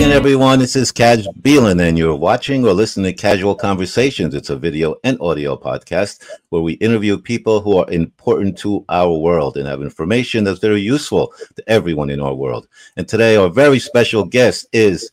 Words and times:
again, 0.00 0.12
everyone. 0.12 0.58
This 0.58 0.76
is 0.76 0.90
Caz 0.92 1.26
Bielen, 1.42 1.86
and 1.86 1.98
you're 1.98 2.16
watching 2.16 2.66
or 2.66 2.72
listening 2.72 3.14
to 3.14 3.22
Cazual 3.22 3.58
Conversations. 3.58 4.34
It's 4.34 4.48
a 4.48 4.56
video 4.56 4.94
and 5.04 5.20
audio 5.20 5.58
podcast 5.58 6.24
where 6.48 6.62
we 6.62 6.72
interview 6.74 7.18
people 7.18 7.60
who 7.60 7.76
are 7.76 7.90
important 7.90 8.56
to 8.60 8.82
our 8.88 9.12
world 9.12 9.58
and 9.58 9.68
have 9.68 9.82
information 9.82 10.42
that's 10.42 10.58
very 10.58 10.80
useful 10.80 11.34
to 11.54 11.62
everyone 11.66 12.08
in 12.08 12.18
our 12.18 12.32
world. 12.32 12.66
And 12.96 13.06
today, 13.06 13.36
our 13.36 13.50
very 13.50 13.78
special 13.78 14.24
guest 14.24 14.64
is 14.72 15.10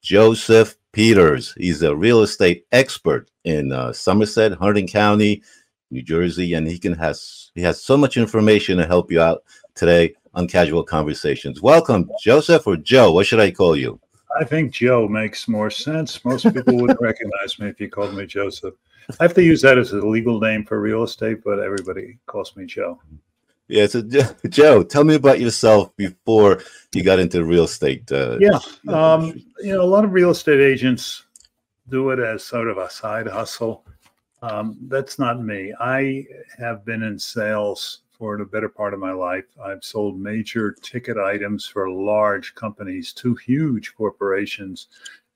Joseph 0.00 0.74
Peters. 0.92 1.52
He's 1.58 1.82
a 1.82 1.94
real 1.94 2.22
estate 2.22 2.64
expert 2.72 3.28
in 3.44 3.72
uh, 3.72 3.92
Somerset, 3.92 4.52
Hunterdon 4.52 4.90
County, 4.90 5.42
New 5.90 6.02
Jersey, 6.02 6.54
and 6.54 6.66
he 6.66 6.78
can 6.78 6.94
has 6.94 7.50
he 7.54 7.60
has 7.60 7.84
so 7.84 7.94
much 7.94 8.16
information 8.16 8.78
to 8.78 8.86
help 8.86 9.12
you 9.12 9.20
out 9.20 9.42
today 9.74 10.14
on 10.32 10.48
Cazual 10.48 10.86
Conversations. 10.86 11.60
Welcome, 11.60 12.08
Joseph 12.22 12.66
or 12.66 12.78
Joe. 12.78 13.12
What 13.12 13.26
should 13.26 13.40
I 13.40 13.50
call 13.50 13.76
you? 13.76 14.00
I 14.38 14.44
think 14.44 14.72
Joe 14.72 15.08
makes 15.08 15.48
more 15.48 15.70
sense. 15.70 16.24
Most 16.24 16.52
people 16.54 16.76
wouldn't 16.76 17.00
recognize 17.10 17.58
me 17.58 17.68
if 17.68 17.80
you 17.80 17.88
called 17.88 18.14
me 18.14 18.26
Joseph. 18.26 18.74
I 19.18 19.24
have 19.24 19.34
to 19.34 19.42
use 19.42 19.62
that 19.62 19.78
as 19.78 19.92
a 19.92 19.98
legal 19.98 20.38
name 20.38 20.64
for 20.64 20.80
real 20.80 21.02
estate, 21.02 21.42
but 21.44 21.58
everybody 21.58 22.18
calls 22.26 22.54
me 22.56 22.66
Joe. 22.66 23.00
Yeah, 23.66 23.86
so 23.86 24.02
Joe, 24.48 24.82
tell 24.82 25.04
me 25.04 25.14
about 25.14 25.40
yourself 25.40 25.94
before 25.96 26.60
you 26.92 27.04
got 27.04 27.20
into 27.20 27.44
real 27.44 27.64
estate. 27.64 28.10
Uh, 28.10 28.36
yeah, 28.40 28.58
um, 28.88 29.42
you 29.60 29.72
know, 29.72 29.82
a 29.82 29.84
lot 29.84 30.04
of 30.04 30.12
real 30.12 30.30
estate 30.30 30.60
agents 30.60 31.24
do 31.88 32.10
it 32.10 32.18
as 32.18 32.42
sort 32.44 32.68
of 32.68 32.78
a 32.78 32.90
side 32.90 33.28
hustle. 33.28 33.84
Um, 34.42 34.76
that's 34.88 35.18
not 35.18 35.42
me. 35.42 35.72
I 35.78 36.26
have 36.58 36.84
been 36.84 37.02
in 37.02 37.18
sales 37.18 38.00
for 38.20 38.36
the 38.36 38.44
better 38.44 38.68
part 38.68 38.92
of 38.92 39.00
my 39.00 39.12
life. 39.12 39.46
I've 39.64 39.82
sold 39.82 40.20
major 40.20 40.76
ticket 40.82 41.16
items 41.16 41.64
for 41.64 41.90
large 41.90 42.54
companies, 42.54 43.14
two 43.14 43.34
huge 43.34 43.94
corporations. 43.96 44.88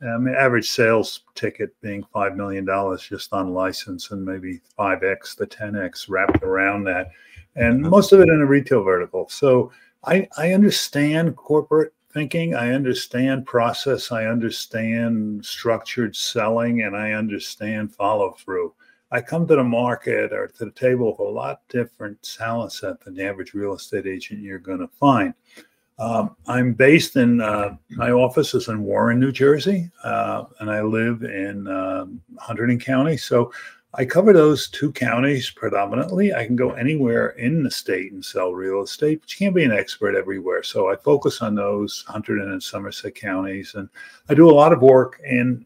I 0.03 0.19
mean, 0.19 0.35
average 0.35 0.69
sales 0.69 1.23
ticket 1.35 1.75
being 1.81 2.05
$5 2.15 2.37
million 2.37 2.69
just 2.99 3.33
on 3.33 3.55
license 3.55 4.11
and 4.11 4.23
maybe 4.23 4.61
5X, 4.79 5.35
the 5.35 5.47
10X 5.47 6.11
wrapped 6.11 6.43
around 6.43 6.85
that. 6.85 7.09
And 7.57 7.81
most 7.81 8.13
of 8.13 8.21
it 8.21 8.29
in 8.29 8.43
a 8.43 8.47
retail 8.47 8.83
vertical. 8.83 9.31
So 9.31 9.73
I, 10.05 10.29
I 10.37 10.53
understand 10.53 11.37
corporate 11.37 11.95
thinking. 12.13 12.55
I 12.55 12.75
understand 12.75 13.47
process. 13.47 14.13
I 14.13 14.27
understand 14.27 15.47
structured 15.47 16.15
selling 16.15 16.83
and 16.83 16.95
I 16.95 17.13
understand 17.13 17.95
follow 17.95 18.33
through. 18.33 18.75
I 19.15 19.20
come 19.20 19.47
to 19.47 19.55
the 19.55 19.62
market 19.62 20.33
or 20.33 20.48
to 20.48 20.65
the 20.65 20.73
table 20.73 21.12
with 21.12 21.20
a 21.20 21.31
lot 21.31 21.61
different 21.69 22.20
talent 22.37 22.73
set 22.73 23.01
than 23.01 23.15
the 23.15 23.23
average 23.23 23.55
real 23.55 23.75
estate 23.75 24.09
agent 24.09 24.41
you're 24.41 24.59
going 24.59 24.81
to 24.81 24.89
find. 24.89 25.33
Um, 26.01 26.34
I'm 26.48 26.73
based 26.73 27.15
in 27.15 27.41
uh, 27.41 27.77
my 27.91 28.11
office 28.11 28.55
is 28.55 28.67
in 28.67 28.83
Warren, 28.83 29.20
New 29.20 29.31
Jersey, 29.31 29.89
uh, 30.03 30.47
and 30.59 30.69
I 30.69 30.83
live 30.83 31.23
in 31.23 31.69
um, 31.69 32.20
Hunterdon 32.42 32.85
County. 32.85 33.17
So 33.17 33.53
I 33.95 34.05
cover 34.05 34.33
those 34.33 34.67
two 34.67 34.91
counties 34.91 35.48
predominantly. 35.48 36.35
I 36.35 36.45
can 36.45 36.57
go 36.57 36.73
anywhere 36.73 37.29
in 37.29 37.62
the 37.62 37.70
state 37.70 38.11
and 38.11 38.25
sell 38.25 38.53
real 38.53 38.83
estate, 38.83 39.20
but 39.20 39.31
you 39.31 39.47
can't 39.47 39.55
be 39.55 39.62
an 39.62 39.70
expert 39.70 40.17
everywhere. 40.17 40.65
So 40.65 40.91
I 40.91 40.97
focus 40.97 41.41
on 41.41 41.55
those 41.55 42.05
Hunterdon 42.09 42.51
and 42.51 42.61
Somerset 42.61 43.15
counties, 43.15 43.77
and 43.77 43.89
I 44.29 44.35
do 44.35 44.51
a 44.51 44.59
lot 44.59 44.73
of 44.73 44.83
work 44.83 45.20
in 45.25 45.65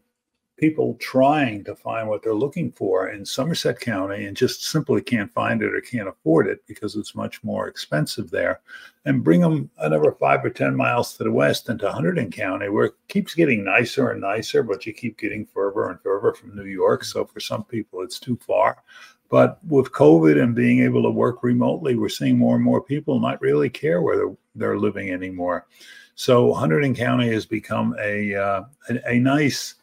people 0.59 0.95
trying 0.99 1.63
to 1.63 1.75
find 1.75 2.07
what 2.07 2.21
they're 2.21 2.33
looking 2.33 2.71
for 2.71 3.09
in 3.09 3.25
Somerset 3.25 3.79
County 3.79 4.25
and 4.25 4.35
just 4.35 4.65
simply 4.65 5.01
can't 5.01 5.31
find 5.31 5.61
it 5.61 5.73
or 5.73 5.81
can't 5.81 6.09
afford 6.09 6.47
it 6.47 6.65
because 6.67 6.95
it's 6.95 7.15
much 7.15 7.43
more 7.43 7.67
expensive 7.67 8.29
there, 8.29 8.59
and 9.05 9.23
bring 9.23 9.41
them 9.41 9.69
another 9.79 10.11
five 10.11 10.43
or 10.43 10.49
10 10.49 10.75
miles 10.75 11.15
to 11.15 11.23
the 11.23 11.31
west 11.31 11.69
into 11.69 11.87
Hunterdon 11.87 12.31
County, 12.31 12.69
where 12.69 12.87
it 12.87 12.93
keeps 13.07 13.33
getting 13.33 13.63
nicer 13.63 14.11
and 14.11 14.21
nicer, 14.21 14.61
but 14.61 14.85
you 14.85 14.93
keep 14.93 15.17
getting 15.17 15.45
further 15.45 15.89
and 15.89 16.01
further 16.01 16.33
from 16.33 16.55
New 16.55 16.65
York. 16.65 17.03
So 17.03 17.25
for 17.25 17.39
some 17.39 17.63
people, 17.63 18.01
it's 18.01 18.19
too 18.19 18.37
far. 18.45 18.83
But 19.29 19.59
with 19.67 19.91
COVID 19.91 20.41
and 20.41 20.55
being 20.55 20.81
able 20.81 21.03
to 21.03 21.09
work 21.11 21.43
remotely, 21.43 21.95
we're 21.95 22.09
seeing 22.09 22.37
more 22.37 22.55
and 22.55 22.63
more 22.63 22.81
people 22.81 23.19
not 23.19 23.41
really 23.41 23.69
care 23.69 24.01
where 24.01 24.17
they're, 24.17 24.37
they're 24.55 24.79
living 24.79 25.11
anymore. 25.11 25.67
So 26.15 26.53
Hunterdon 26.53 26.97
County 26.97 27.31
has 27.31 27.45
become 27.45 27.95
a, 27.99 28.35
uh, 28.35 28.63
a, 28.89 29.11
a 29.13 29.19
nice 29.19 29.75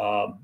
um, 0.00 0.40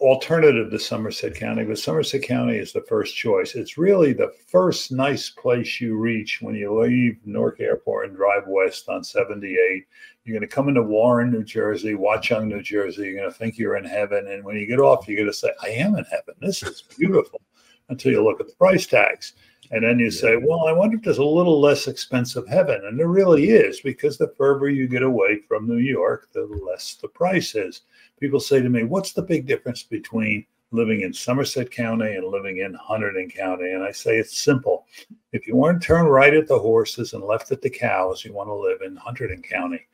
alternative 0.00 0.70
to 0.70 0.78
Somerset 0.78 1.34
County, 1.34 1.64
but 1.64 1.78
Somerset 1.78 2.22
County 2.22 2.56
is 2.56 2.72
the 2.72 2.82
first 2.82 3.16
choice. 3.16 3.54
It's 3.54 3.78
really 3.78 4.12
the 4.12 4.32
first 4.46 4.92
nice 4.92 5.30
place 5.30 5.80
you 5.80 5.96
reach 5.96 6.40
when 6.40 6.54
you 6.54 6.78
leave 6.80 7.18
Newark 7.24 7.60
Airport 7.60 8.08
and 8.08 8.16
drive 8.16 8.44
west 8.46 8.88
on 8.88 9.02
78. 9.02 9.86
You're 10.24 10.38
going 10.38 10.48
to 10.48 10.54
come 10.54 10.68
into 10.68 10.82
Warren, 10.82 11.30
New 11.30 11.42
Jersey, 11.42 11.94
Watchung, 11.94 12.46
New 12.46 12.62
Jersey. 12.62 13.02
You're 13.02 13.20
going 13.20 13.30
to 13.30 13.36
think 13.36 13.56
you're 13.56 13.76
in 13.76 13.84
heaven. 13.84 14.28
And 14.28 14.44
when 14.44 14.56
you 14.56 14.66
get 14.66 14.80
off, 14.80 15.08
you're 15.08 15.16
going 15.16 15.30
to 15.30 15.36
say, 15.36 15.50
I 15.62 15.68
am 15.68 15.96
in 15.96 16.04
heaven. 16.04 16.34
This 16.40 16.62
is 16.62 16.82
beautiful 16.96 17.40
until 17.88 18.12
you 18.12 18.22
look 18.22 18.40
at 18.40 18.46
the 18.46 18.54
price 18.54 18.86
tags. 18.86 19.34
And 19.70 19.84
then 19.84 19.98
you 19.98 20.10
say, 20.10 20.36
well, 20.36 20.66
I 20.66 20.72
wonder 20.72 20.96
if 20.96 21.02
there's 21.02 21.18
a 21.18 21.24
little 21.24 21.60
less 21.60 21.88
expensive 21.88 22.48
heaven. 22.48 22.80
And 22.86 22.98
there 22.98 23.08
really 23.08 23.50
is, 23.50 23.80
because 23.80 24.16
the 24.16 24.32
further 24.36 24.70
you 24.70 24.88
get 24.88 25.02
away 25.02 25.40
from 25.46 25.68
New 25.68 25.78
York, 25.78 26.28
the 26.32 26.44
less 26.44 26.94
the 26.94 27.08
price 27.08 27.54
is 27.54 27.82
people 28.18 28.40
say 28.40 28.62
to 28.62 28.68
me, 28.68 28.84
What's 28.84 29.12
the 29.12 29.22
big 29.22 29.46
difference 29.46 29.82
between 29.82 30.46
living 30.70 31.02
in 31.02 31.12
Somerset 31.12 31.70
County 31.70 32.14
and 32.14 32.26
living 32.26 32.58
in 32.58 32.74
Hunterdon 32.76 33.34
County? 33.34 33.72
And 33.72 33.82
I 33.82 33.90
say 33.90 34.16
it's 34.16 34.38
simple. 34.38 34.86
If 35.32 35.46
you 35.46 35.54
want 35.54 35.80
to 35.80 35.86
turn 35.86 36.06
right 36.06 36.34
at 36.34 36.48
the 36.48 36.58
horses 36.58 37.12
and 37.12 37.22
left 37.22 37.52
at 37.52 37.60
the 37.60 37.70
cows, 37.70 38.24
you 38.24 38.32
want 38.32 38.48
to 38.48 38.54
live 38.54 38.80
in 38.82 38.96
Hunterdon 38.96 39.42
County. 39.42 39.86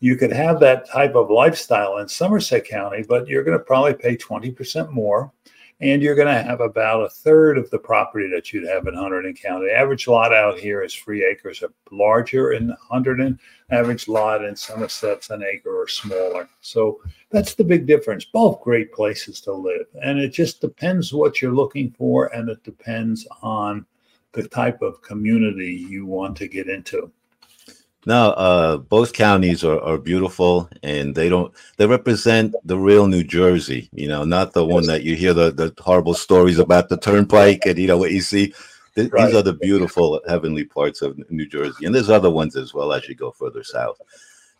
You 0.00 0.16
could 0.16 0.32
have 0.32 0.60
that 0.60 0.88
type 0.88 1.14
of 1.14 1.30
lifestyle 1.30 1.98
in 1.98 2.08
Somerset 2.08 2.64
County, 2.64 3.04
but 3.06 3.28
you're 3.28 3.44
going 3.44 3.58
to 3.58 3.64
probably 3.64 3.94
pay 3.94 4.16
20% 4.16 4.90
more 4.90 5.30
and 5.80 6.02
you're 6.02 6.14
going 6.14 6.26
to 6.28 6.42
have 6.42 6.60
about 6.60 7.04
a 7.04 7.08
third 7.08 7.56
of 7.56 7.70
the 7.70 7.78
property 7.78 8.28
that 8.28 8.52
you'd 8.52 8.68
have 8.68 8.86
in 8.86 8.94
Hunterdon 8.94 9.40
County. 9.40 9.66
The 9.66 9.76
average 9.76 10.06
lot 10.06 10.34
out 10.34 10.58
here 10.58 10.82
is 10.82 10.94
three 10.94 11.24
acres 11.24 11.62
or 11.62 11.72
larger 11.90 12.52
in 12.52 12.74
Hunterdon. 12.90 13.38
Average 13.70 14.06
lot 14.06 14.44
in 14.44 14.54
Somerset's 14.54 15.30
an 15.30 15.42
acre 15.42 15.80
or 15.80 15.88
smaller. 15.88 16.48
So 16.60 17.00
that's 17.30 17.54
the 17.54 17.64
big 17.64 17.86
difference. 17.86 18.24
Both 18.26 18.60
great 18.60 18.92
places 18.92 19.40
to 19.42 19.52
live, 19.52 19.86
and 20.02 20.18
it 20.18 20.30
just 20.30 20.60
depends 20.60 21.14
what 21.14 21.40
you're 21.40 21.52
looking 21.52 21.92
for, 21.92 22.26
and 22.34 22.48
it 22.48 22.62
depends 22.62 23.26
on 23.42 23.86
the 24.32 24.46
type 24.46 24.82
of 24.82 25.02
community 25.02 25.86
you 25.88 26.04
want 26.06 26.36
to 26.36 26.48
get 26.48 26.68
into. 26.68 27.10
No, 28.06 28.30
uh, 28.30 28.76
both 28.78 29.12
counties 29.12 29.62
are, 29.62 29.78
are 29.80 29.98
beautiful, 29.98 30.70
and 30.82 31.14
they 31.14 31.28
don't 31.28 31.52
they 31.76 31.86
represent 31.86 32.54
the 32.64 32.78
real 32.78 33.06
New 33.06 33.22
Jersey. 33.22 33.90
You 33.92 34.08
know, 34.08 34.24
not 34.24 34.52
the 34.52 34.64
yes. 34.64 34.72
one 34.72 34.86
that 34.86 35.02
you 35.02 35.16
hear 35.16 35.34
the, 35.34 35.50
the 35.50 35.74
horrible 35.78 36.14
stories 36.14 36.58
about 36.58 36.88
the 36.88 36.96
turnpike 36.96 37.66
and 37.66 37.78
you 37.78 37.86
know 37.86 37.98
what 37.98 38.12
you 38.12 38.22
see. 38.22 38.54
Th- 38.94 39.10
right. 39.10 39.26
These 39.26 39.36
are 39.36 39.42
the 39.42 39.52
beautiful 39.52 40.20
heavenly 40.26 40.64
parts 40.64 41.02
of 41.02 41.18
New 41.30 41.46
Jersey, 41.46 41.84
and 41.84 41.94
there's 41.94 42.10
other 42.10 42.30
ones 42.30 42.56
as 42.56 42.72
well 42.72 42.92
as 42.92 43.06
you 43.06 43.14
go 43.14 43.32
further 43.32 43.62
south. 43.62 44.00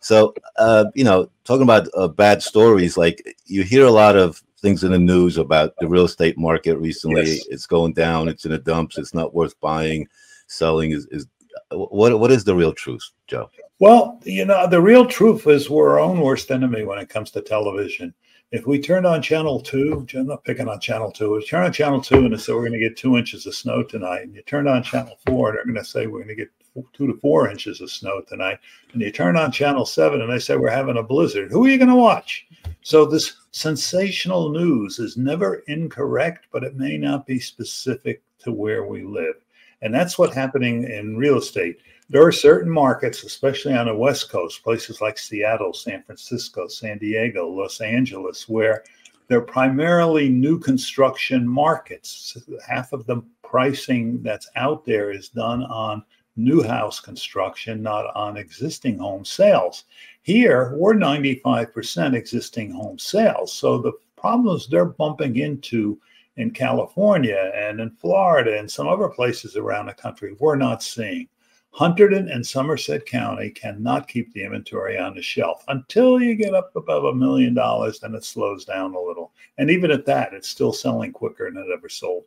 So, 0.01 0.33
uh, 0.57 0.85
you 0.95 1.03
know, 1.03 1.29
talking 1.43 1.63
about 1.63 1.87
uh, 1.95 2.07
bad 2.07 2.41
stories, 2.41 2.97
like 2.97 3.37
you 3.45 3.63
hear 3.63 3.85
a 3.85 3.91
lot 3.91 4.15
of 4.15 4.41
things 4.59 4.83
in 4.83 4.91
the 4.91 4.99
news 4.99 5.37
about 5.37 5.73
the 5.79 5.87
real 5.87 6.05
estate 6.05 6.37
market 6.37 6.77
recently. 6.77 7.25
Yes. 7.25 7.45
It's 7.49 7.65
going 7.65 7.93
down. 7.93 8.27
It's 8.27 8.45
in 8.45 8.51
the 8.51 8.59
dumps. 8.59 8.97
It's 8.97 9.13
not 9.13 9.33
worth 9.33 9.59
buying. 9.59 10.07
Selling 10.47 10.91
is, 10.91 11.07
is 11.07 11.27
what 11.71 12.19
what 12.19 12.31
is 12.31 12.43
the 12.43 12.55
real 12.55 12.73
truth, 12.73 13.09
Joe? 13.27 13.49
Well, 13.79 14.19
you 14.23 14.45
know, 14.45 14.67
the 14.67 14.81
real 14.81 15.05
truth 15.05 15.47
is 15.47 15.69
we're 15.69 15.91
our 15.91 15.99
own 15.99 16.19
worst 16.19 16.51
enemy 16.51 16.83
when 16.83 16.99
it 16.99 17.09
comes 17.09 17.31
to 17.31 17.41
television. 17.41 18.13
If 18.51 18.67
we 18.67 18.81
turn 18.81 19.05
on 19.05 19.21
channel 19.21 19.61
two, 19.61 20.05
I'm 20.13 20.27
not 20.27 20.43
picking 20.43 20.67
on 20.67 20.79
channel 20.79 21.11
two, 21.11 21.33
we 21.33 21.45
turn 21.45 21.63
on 21.63 21.71
channel 21.71 22.01
two 22.01 22.25
and 22.25 22.39
say 22.39 22.53
we're 22.53 22.67
going 22.67 22.73
to 22.73 22.79
get 22.79 22.97
two 22.97 23.17
inches 23.17 23.45
of 23.45 23.55
snow 23.55 23.81
tonight, 23.81 24.23
and 24.23 24.35
you 24.35 24.41
turn 24.41 24.67
on 24.67 24.83
channel 24.83 25.17
four 25.25 25.49
and 25.49 25.57
they're 25.57 25.65
going 25.65 25.75
to 25.77 25.85
say 25.85 26.05
we're 26.05 26.23
going 26.23 26.27
to 26.27 26.35
get 26.35 26.51
two 26.93 27.07
to 27.07 27.13
four 27.19 27.49
inches 27.49 27.81
of 27.81 27.89
snow 27.89 28.21
tonight, 28.21 28.59
and 28.93 29.01
you 29.01 29.11
turn 29.11 29.37
on 29.37 29.51
channel 29.51 29.85
seven 29.85 30.21
and 30.21 30.31
they 30.31 30.39
say 30.39 30.57
we're 30.57 30.69
having 30.69 30.97
a 30.97 31.03
blizzard, 31.03 31.49
who 31.49 31.65
are 31.65 31.69
you 31.69 31.77
going 31.77 31.89
to 31.89 31.95
watch? 31.95 32.45
So 32.81 33.05
this 33.05 33.33
sensational 33.51 34.49
news 34.49 34.99
is 34.99 35.17
never 35.17 35.63
incorrect, 35.67 36.47
but 36.51 36.63
it 36.63 36.75
may 36.75 36.97
not 36.97 37.25
be 37.25 37.39
specific 37.39 38.21
to 38.39 38.51
where 38.51 38.85
we 38.85 39.03
live. 39.03 39.35
And 39.81 39.93
that's 39.93 40.17
what's 40.17 40.35
happening 40.35 40.83
in 40.83 41.17
real 41.17 41.37
estate. 41.37 41.79
There 42.09 42.25
are 42.25 42.31
certain 42.31 42.71
markets, 42.71 43.23
especially 43.23 43.73
on 43.73 43.87
the 43.87 43.95
West 43.95 44.29
Coast, 44.29 44.63
places 44.63 45.01
like 45.01 45.17
Seattle, 45.17 45.73
San 45.73 46.03
Francisco, 46.03 46.67
San 46.67 46.97
Diego, 46.97 47.47
Los 47.47 47.79
Angeles, 47.81 48.49
where 48.49 48.83
they're 49.27 49.41
primarily 49.41 50.27
new 50.27 50.59
construction 50.59 51.47
markets. 51.47 52.37
Half 52.67 52.91
of 52.91 53.05
the 53.05 53.23
pricing 53.43 54.21
that's 54.21 54.49
out 54.55 54.85
there 54.85 55.11
is 55.11 55.29
done 55.29 55.63
on 55.63 56.03
new 56.35 56.61
house 56.61 56.99
construction, 56.99 57.81
not 57.81 58.13
on 58.15 58.37
existing 58.37 58.97
home 58.97 59.23
sales. 59.23 59.85
Here, 60.21 60.73
we're 60.75 60.93
95% 60.93 62.13
existing 62.13 62.71
home 62.71 62.99
sales. 62.99 63.53
So 63.53 63.77
the 63.77 63.93
problems 64.17 64.67
they're 64.67 64.85
bumping 64.85 65.37
into 65.37 65.99
in 66.37 66.51
California 66.51 67.51
and 67.55 67.79
in 67.79 67.91
Florida 67.91 68.57
and 68.57 68.69
some 68.69 68.87
other 68.87 69.09
places 69.09 69.55
around 69.55 69.87
the 69.87 69.93
country 69.93 70.35
we're 70.39 70.55
not 70.55 70.81
seeing. 70.81 71.27
Hunterdon 71.73 72.33
and 72.33 72.45
Somerset 72.45 73.05
County 73.05 73.49
cannot 73.49 74.07
keep 74.07 74.33
the 74.33 74.43
inventory 74.43 74.97
on 74.97 75.15
the 75.15 75.21
shelf 75.21 75.63
until 75.69 76.21
you 76.21 76.35
get 76.35 76.53
up 76.53 76.75
above 76.75 77.05
a 77.05 77.15
million 77.15 77.53
dollars, 77.53 77.99
then 77.99 78.13
it 78.13 78.25
slows 78.25 78.65
down 78.65 78.93
a 78.93 78.99
little. 78.99 79.31
And 79.57 79.69
even 79.69 79.89
at 79.89 80.05
that, 80.05 80.33
it's 80.33 80.49
still 80.49 80.73
selling 80.73 81.13
quicker 81.13 81.49
than 81.49 81.63
it 81.63 81.73
ever 81.73 81.87
sold. 81.87 82.25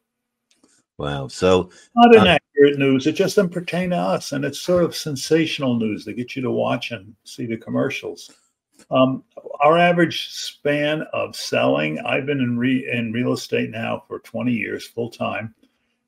Wow. 0.97 1.29
So 1.29 1.71
not 1.97 2.15
inaccurate 2.15 2.77
uh, 2.77 2.79
news. 2.79 3.07
It 3.07 3.13
just 3.13 3.37
doesn't 3.37 3.51
pertain 3.51 3.91
to 3.91 3.97
us. 3.97 4.33
And 4.33 4.45
it's 4.45 4.61
sort 4.61 4.85
of 4.85 4.95
sensational 4.95 5.77
news 5.77 6.05
that 6.05 6.15
get 6.15 6.37
you 6.37 6.43
to 6.43 6.51
watch 6.51 6.93
and 6.93 7.15
see 7.25 7.47
the 7.47 7.57
commercials. 7.57 8.31
Um, 8.91 9.25
our 9.61 9.79
average 9.79 10.31
span 10.31 11.03
of 11.13 11.37
selling, 11.37 11.99
I've 12.01 12.27
been 12.27 12.41
in, 12.41 12.59
re, 12.59 12.89
in 12.93 13.13
real 13.13 13.33
estate 13.33 13.71
now 13.71 14.05
for 14.07 14.19
20 14.21 14.53
years 14.53 14.87
full 14.87 15.11
time. 15.11 15.55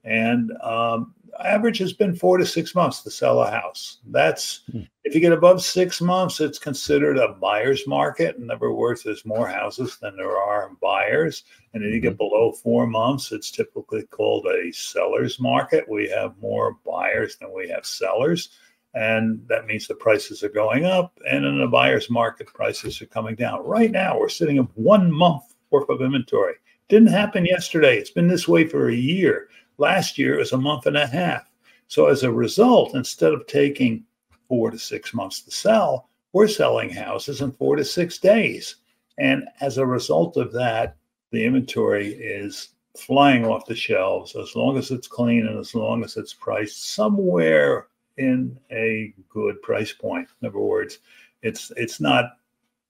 And 0.05 0.53
um, 0.63 1.15
average 1.41 1.79
has 1.79 1.93
been 1.93 2.15
four 2.15 2.39
to 2.39 2.47
six 2.47 2.75
months 2.75 3.03
to 3.03 3.11
sell 3.11 3.43
a 3.43 3.51
house. 3.51 3.99
That's 4.07 4.63
hmm. 4.71 4.83
if 5.05 5.15
you 5.15 5.21
get 5.21 5.33
above 5.33 5.63
six 5.63 6.01
months, 6.01 6.41
it's 6.41 6.59
considered 6.59 7.19
a 7.19 7.29
buyer's 7.29 7.87
market. 7.87 8.37
In 8.37 8.51
other 8.51 8.73
words, 8.73 9.03
there's 9.03 9.27
more 9.27 9.49
houses 9.49 9.99
than 10.01 10.17
there 10.17 10.37
are 10.39 10.71
buyers. 10.81 11.45
And 11.75 11.85
if 11.85 11.93
you 11.93 12.01
get 12.01 12.13
hmm. 12.13 12.19
below 12.19 12.53
four 12.53 12.87
months, 12.87 13.33
it's 13.33 13.51
typically 13.51 14.05
called 14.05 14.47
a 14.47 14.73
seller's 14.73 15.41
market. 15.41 15.89
We 15.89 16.09
have 16.11 16.39
more 16.41 16.79
buyers 16.87 17.37
than 17.37 17.53
we 17.53 17.69
have 17.69 17.87
sellers. 17.87 18.51
And 18.97 19.47
that 19.49 19.67
means 19.67 19.87
the 19.87 19.95
prices 19.95 20.43
are 20.43 20.49
going 20.49 20.87
up. 20.87 21.19
And 21.29 21.45
in 21.45 21.61
the 21.61 21.67
buyer's 21.67 22.09
market, 22.09 22.47
prices 22.47 23.03
are 23.03 23.07
coming 23.07 23.35
down. 23.35 23.63
Right 23.63 23.91
now, 23.91 24.19
we're 24.19 24.31
sitting 24.31 24.57
at 24.57 24.65
one 24.75 25.13
month 25.13 25.55
worth 25.71 25.91
of 25.91 26.01
inventory. 26.01 26.55
Didn't 26.89 27.09
happen 27.09 27.45
yesterday. 27.45 27.99
It's 27.99 28.11
been 28.11 28.27
this 28.27 28.49
way 28.49 28.67
for 28.67 28.89
a 28.89 28.95
year. 28.95 29.49
Last 29.77 30.17
year, 30.17 30.37
it 30.37 30.39
was 30.39 30.53
a 30.53 30.57
month 30.57 30.87
and 30.87 30.97
a 30.97 31.07
half. 31.07 31.43
So 31.89 32.07
as 32.07 32.23
a 32.23 32.33
result, 32.33 32.95
instead 32.95 33.35
of 33.35 33.47
taking 33.47 34.03
four 34.49 34.71
to 34.71 34.79
six 34.79 35.13
months 35.13 35.43
to 35.43 35.51
sell, 35.51 36.09
we're 36.33 36.49
selling 36.49 36.89
houses 36.89 37.43
in 37.43 37.53
four 37.53 37.77
to 37.77 37.85
six 37.85 38.17
days. 38.17 38.77
And 39.19 39.45
as 39.61 39.77
a 39.77 39.85
result 39.85 40.39
of 40.39 40.55
that, 40.55 40.97
the 41.33 41.45
inventory 41.45 42.15
is 42.15 42.71
flying 42.97 43.45
off 43.45 43.67
the 43.67 43.77
shelves 43.77 44.35
as 44.37 44.57
long 44.57 44.79
as 44.79 44.91
it's 44.91 45.07
clean 45.07 45.47
and 45.47 45.59
as 45.59 45.75
long 45.75 46.03
as 46.03 46.17
it's 46.17 46.33
priced 46.33 46.95
somewhere 46.95 47.89
in 48.19 48.59
a 48.71 49.15
good 49.29 49.61
price 49.63 49.93
point. 49.93 50.29
In 50.41 50.49
other 50.49 50.59
words, 50.59 50.99
it's 51.43 51.73
it's 51.77 52.01
not 52.01 52.39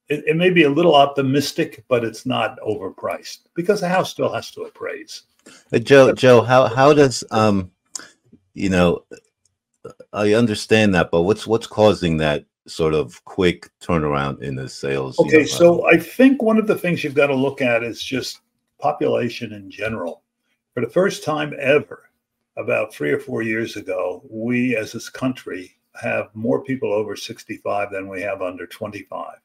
it, 0.08 0.24
it 0.26 0.36
may 0.36 0.50
be 0.50 0.64
a 0.64 0.70
little 0.70 0.94
optimistic, 0.94 1.84
but 1.88 2.04
it's 2.04 2.26
not 2.26 2.58
overpriced 2.60 3.40
because 3.54 3.80
the 3.80 3.88
house 3.88 4.10
still 4.10 4.32
has 4.32 4.50
to 4.52 4.62
appraise. 4.62 5.22
Uh, 5.72 5.78
Joe, 5.78 6.12
Joe, 6.12 6.42
how 6.42 6.66
how 6.66 6.92
does 6.92 7.24
um, 7.30 7.70
you 8.56 8.70
know, 8.70 9.04
I 10.12 10.32
understand 10.32 10.94
that, 10.94 11.10
but 11.10 11.22
what's 11.22 11.46
what's 11.46 11.66
causing 11.66 12.16
that 12.18 12.46
sort 12.66 12.94
of 12.94 13.22
quick 13.24 13.70
turnaround 13.80 14.42
in 14.42 14.56
the 14.56 14.68
sales? 14.68 15.18
Okay, 15.20 15.32
you 15.32 15.38
know, 15.40 15.44
so 15.44 15.86
I 15.86 15.98
think 15.98 16.42
one 16.42 16.58
of 16.58 16.66
the 16.66 16.74
things 16.74 17.04
you've 17.04 17.14
got 17.14 17.28
to 17.28 17.34
look 17.34 17.60
at 17.60 17.84
is 17.84 18.02
just 18.02 18.40
population 18.80 19.52
in 19.52 19.70
general. 19.70 20.22
For 20.74 20.80
the 20.80 20.90
first 20.90 21.22
time 21.22 21.54
ever, 21.58 22.05
about 22.56 22.92
three 22.92 23.10
or 23.10 23.18
four 23.18 23.42
years 23.42 23.76
ago, 23.76 24.22
we 24.28 24.76
as 24.76 24.92
this 24.92 25.08
country 25.08 25.76
have 26.00 26.28
more 26.34 26.62
people 26.62 26.92
over 26.92 27.16
65 27.16 27.90
than 27.90 28.08
we 28.08 28.20
have 28.22 28.42
under 28.42 28.66
25. 28.66 29.36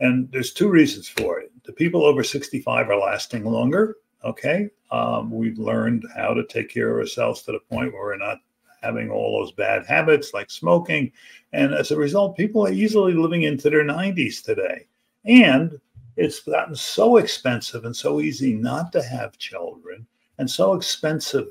And 0.00 0.30
there's 0.30 0.52
two 0.52 0.68
reasons 0.68 1.08
for 1.08 1.40
it. 1.40 1.50
The 1.64 1.72
people 1.72 2.04
over 2.04 2.22
65 2.22 2.88
are 2.88 2.96
lasting 2.96 3.44
longer 3.44 3.96
Okay. 4.24 4.68
Um, 4.90 5.30
we've 5.30 5.58
learned 5.58 6.04
how 6.16 6.34
to 6.34 6.44
take 6.46 6.68
care 6.68 6.90
of 6.90 6.98
ourselves 6.98 7.42
to 7.42 7.52
the 7.52 7.60
point 7.60 7.92
where 7.92 8.02
we're 8.02 8.16
not 8.16 8.38
having 8.82 9.10
all 9.10 9.38
those 9.38 9.52
bad 9.52 9.86
habits 9.86 10.32
like 10.34 10.50
smoking. 10.50 11.12
And 11.52 11.74
as 11.74 11.90
a 11.90 11.96
result, 11.96 12.36
people 12.36 12.66
are 12.66 12.72
easily 12.72 13.12
living 13.12 13.42
into 13.42 13.70
their 13.70 13.84
90s 13.84 14.42
today. 14.42 14.86
And 15.24 15.80
it's 16.16 16.40
gotten 16.40 16.74
so 16.74 17.18
expensive 17.18 17.84
and 17.84 17.94
so 17.94 18.20
easy 18.20 18.54
not 18.54 18.92
to 18.92 19.02
have 19.02 19.38
children 19.38 20.06
and 20.38 20.50
so 20.50 20.74
expensive 20.74 21.48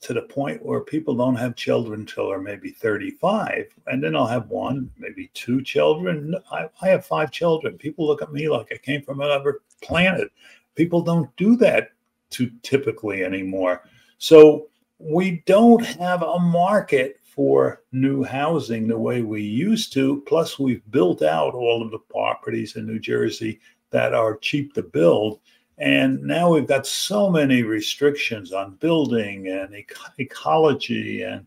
to 0.00 0.12
the 0.12 0.22
point 0.22 0.64
where 0.64 0.80
people 0.80 1.14
don't 1.14 1.36
have 1.36 1.54
children 1.54 2.00
until 2.00 2.28
they're 2.28 2.40
maybe 2.40 2.70
35 2.70 3.66
and 3.86 4.02
then 4.02 4.16
i'll 4.16 4.26
have 4.26 4.48
one 4.48 4.90
maybe 4.98 5.30
two 5.34 5.62
children 5.62 6.34
I, 6.50 6.68
I 6.82 6.88
have 6.88 7.06
five 7.06 7.30
children 7.30 7.78
people 7.78 8.06
look 8.06 8.22
at 8.22 8.32
me 8.32 8.48
like 8.48 8.68
i 8.72 8.76
came 8.76 9.02
from 9.02 9.20
another 9.20 9.60
planet 9.82 10.30
people 10.76 11.02
don't 11.02 11.34
do 11.36 11.56
that 11.56 11.90
too 12.30 12.50
typically 12.62 13.24
anymore. 13.24 13.82
So 14.18 14.68
we 14.98 15.42
don't 15.46 15.84
have 15.84 16.22
a 16.22 16.38
market 16.38 17.20
for 17.22 17.82
new 17.92 18.22
housing 18.22 18.88
the 18.88 18.98
way 18.98 19.22
we 19.22 19.42
used 19.42 19.92
to. 19.92 20.22
Plus, 20.26 20.58
we've 20.58 20.88
built 20.90 21.22
out 21.22 21.54
all 21.54 21.82
of 21.82 21.90
the 21.90 21.98
properties 21.98 22.76
in 22.76 22.86
New 22.86 22.98
Jersey 22.98 23.60
that 23.90 24.14
are 24.14 24.38
cheap 24.38 24.72
to 24.74 24.82
build. 24.82 25.40
And 25.78 26.22
now 26.22 26.54
we've 26.54 26.66
got 26.66 26.86
so 26.86 27.28
many 27.28 27.62
restrictions 27.62 28.52
on 28.52 28.76
building 28.76 29.48
and 29.48 29.74
ecology 30.18 31.22
and 31.22 31.46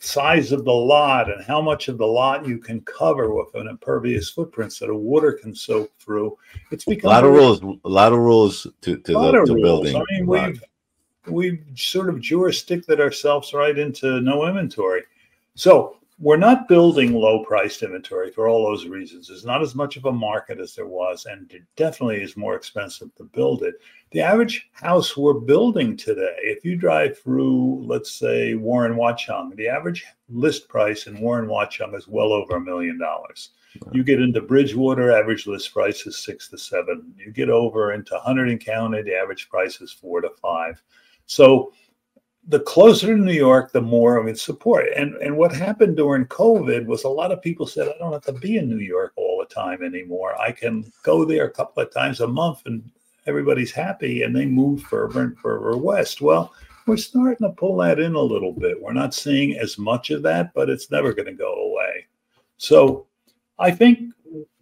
size 0.00 0.52
of 0.52 0.64
the 0.64 0.72
lot 0.72 1.30
and 1.30 1.44
how 1.44 1.60
much 1.60 1.88
of 1.88 1.98
the 1.98 2.06
lot 2.06 2.46
you 2.46 2.58
can 2.58 2.80
cover 2.82 3.34
with 3.34 3.54
an 3.54 3.68
impervious 3.68 4.30
footprint 4.30 4.72
so 4.72 4.86
the 4.86 4.94
water 4.94 5.32
can 5.32 5.54
soak 5.54 5.90
through. 5.98 6.36
It's 6.70 6.84
become 6.84 7.10
a 7.10 7.14
lot 7.14 7.24
of 7.24 7.32
rules, 7.32 7.60
a 7.62 7.88
lot 7.88 8.12
of 8.12 8.18
rules 8.18 8.66
to, 8.82 8.96
to 8.96 9.12
the 9.12 9.44
to 9.46 9.54
building. 9.54 9.96
I 9.96 10.02
mean, 10.10 10.26
we've 10.26 10.62
we've 11.26 11.64
sort 11.74 12.08
of 12.08 12.20
jurisdicted 12.20 13.00
ourselves 13.00 13.52
right 13.52 13.78
into 13.78 14.20
no 14.20 14.46
inventory. 14.46 15.02
So 15.54 15.96
we're 16.20 16.36
not 16.36 16.68
building 16.68 17.14
low 17.14 17.42
priced 17.44 17.82
inventory 17.82 18.30
for 18.30 18.46
all 18.46 18.66
those 18.66 18.86
reasons. 18.86 19.28
There's 19.28 19.46
not 19.46 19.62
as 19.62 19.74
much 19.74 19.96
of 19.96 20.04
a 20.04 20.12
market 20.12 20.60
as 20.60 20.74
there 20.74 20.86
was, 20.86 21.24
and 21.24 21.50
it 21.50 21.62
definitely 21.76 22.20
is 22.20 22.36
more 22.36 22.54
expensive 22.54 23.14
to 23.14 23.24
build 23.24 23.62
it. 23.62 23.76
The 24.12 24.20
average 24.20 24.68
house 24.72 25.16
we're 25.16 25.32
building 25.32 25.96
today, 25.96 26.36
if 26.40 26.62
you 26.62 26.76
drive 26.76 27.18
through, 27.18 27.86
let's 27.86 28.12
say, 28.12 28.52
Warren 28.52 28.96
Watchung, 28.96 29.56
the 29.56 29.68
average 29.68 30.04
list 30.28 30.68
price 30.68 31.06
in 31.06 31.18
Warren 31.20 31.48
Watchung 31.48 31.96
is 31.96 32.06
well 32.06 32.34
over 32.34 32.56
a 32.56 32.60
million 32.60 32.98
dollars. 32.98 33.52
You 33.92 34.04
get 34.04 34.20
into 34.20 34.42
Bridgewater, 34.42 35.12
average 35.12 35.46
list 35.46 35.72
price 35.72 36.06
is 36.06 36.18
six 36.18 36.48
to 36.48 36.58
seven. 36.58 37.14
You 37.16 37.32
get 37.32 37.48
over 37.48 37.92
into 37.92 38.20
Hunterdon 38.26 38.62
County, 38.62 39.00
the 39.02 39.14
average 39.14 39.48
price 39.48 39.80
is 39.80 39.92
four 39.92 40.20
to 40.20 40.28
five. 40.42 40.82
So 41.24 41.72
the 42.50 42.60
closer 42.60 43.06
to 43.06 43.16
New 43.16 43.32
York, 43.32 43.70
the 43.70 43.80
more 43.80 44.20
I 44.20 44.24
would 44.24 44.38
support. 44.38 44.86
And 44.96 45.14
and 45.16 45.36
what 45.36 45.54
happened 45.54 45.96
during 45.96 46.26
COVID 46.26 46.84
was 46.84 47.04
a 47.04 47.08
lot 47.08 47.30
of 47.30 47.40
people 47.40 47.66
said, 47.66 47.88
I 47.88 47.96
don't 47.98 48.12
have 48.12 48.22
to 48.22 48.32
be 48.32 48.56
in 48.56 48.68
New 48.68 48.84
York 48.84 49.12
all 49.16 49.38
the 49.38 49.54
time 49.54 49.84
anymore. 49.84 50.38
I 50.38 50.50
can 50.50 50.92
go 51.04 51.24
there 51.24 51.44
a 51.44 51.50
couple 51.50 51.82
of 51.82 51.92
times 51.92 52.20
a 52.20 52.26
month 52.26 52.62
and 52.66 52.82
everybody's 53.26 53.70
happy 53.70 54.24
and 54.24 54.34
they 54.34 54.46
move 54.46 54.82
further 54.82 55.22
and 55.22 55.38
further 55.38 55.76
west. 55.76 56.20
Well, 56.20 56.52
we're 56.86 56.96
starting 56.96 57.46
to 57.46 57.54
pull 57.54 57.76
that 57.76 58.00
in 58.00 58.16
a 58.16 58.20
little 58.20 58.52
bit. 58.52 58.82
We're 58.82 58.94
not 58.94 59.14
seeing 59.14 59.56
as 59.56 59.78
much 59.78 60.10
of 60.10 60.22
that, 60.24 60.52
but 60.52 60.68
it's 60.68 60.90
never 60.90 61.12
going 61.12 61.26
to 61.26 61.32
go 61.32 61.54
away. 61.54 62.06
So 62.56 63.06
I 63.60 63.70
think 63.70 64.12